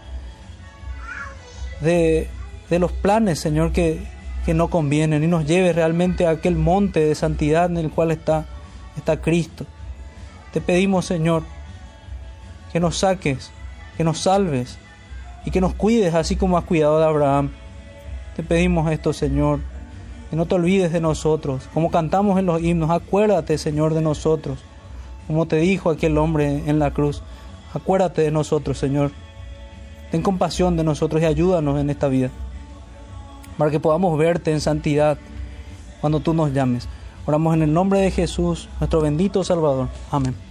[1.80, 2.28] de,
[2.70, 4.06] los planes, Señor, que,
[4.46, 8.46] no convienen y nos lleves realmente a aquel monte de santidad en el cual está,
[8.96, 9.64] está Cristo.
[10.52, 11.44] Te pedimos, Señor,
[12.72, 13.52] que nos saques,
[13.96, 14.76] que nos salves
[15.44, 17.52] y que nos cuides así como has cuidado de Abraham.
[18.40, 19.60] Te pedimos esto, Señor.
[20.30, 21.68] Que no te olvides de nosotros.
[21.74, 24.60] Como cantamos en los himnos, acuérdate, Señor, de nosotros.
[25.26, 27.22] como te dijo aquel hombre en la cruz,
[27.74, 29.10] acuérdate de nosotros, Señor.
[30.10, 32.30] Ten compasión de nosotros y ayúdanos en esta vida,
[33.58, 35.18] para que podamos verte en santidad
[36.00, 36.88] cuando tú nos llames.
[37.26, 39.88] Oramos en el nombre de Jesús, nuestro bendito Salvador.
[40.10, 40.49] Amén.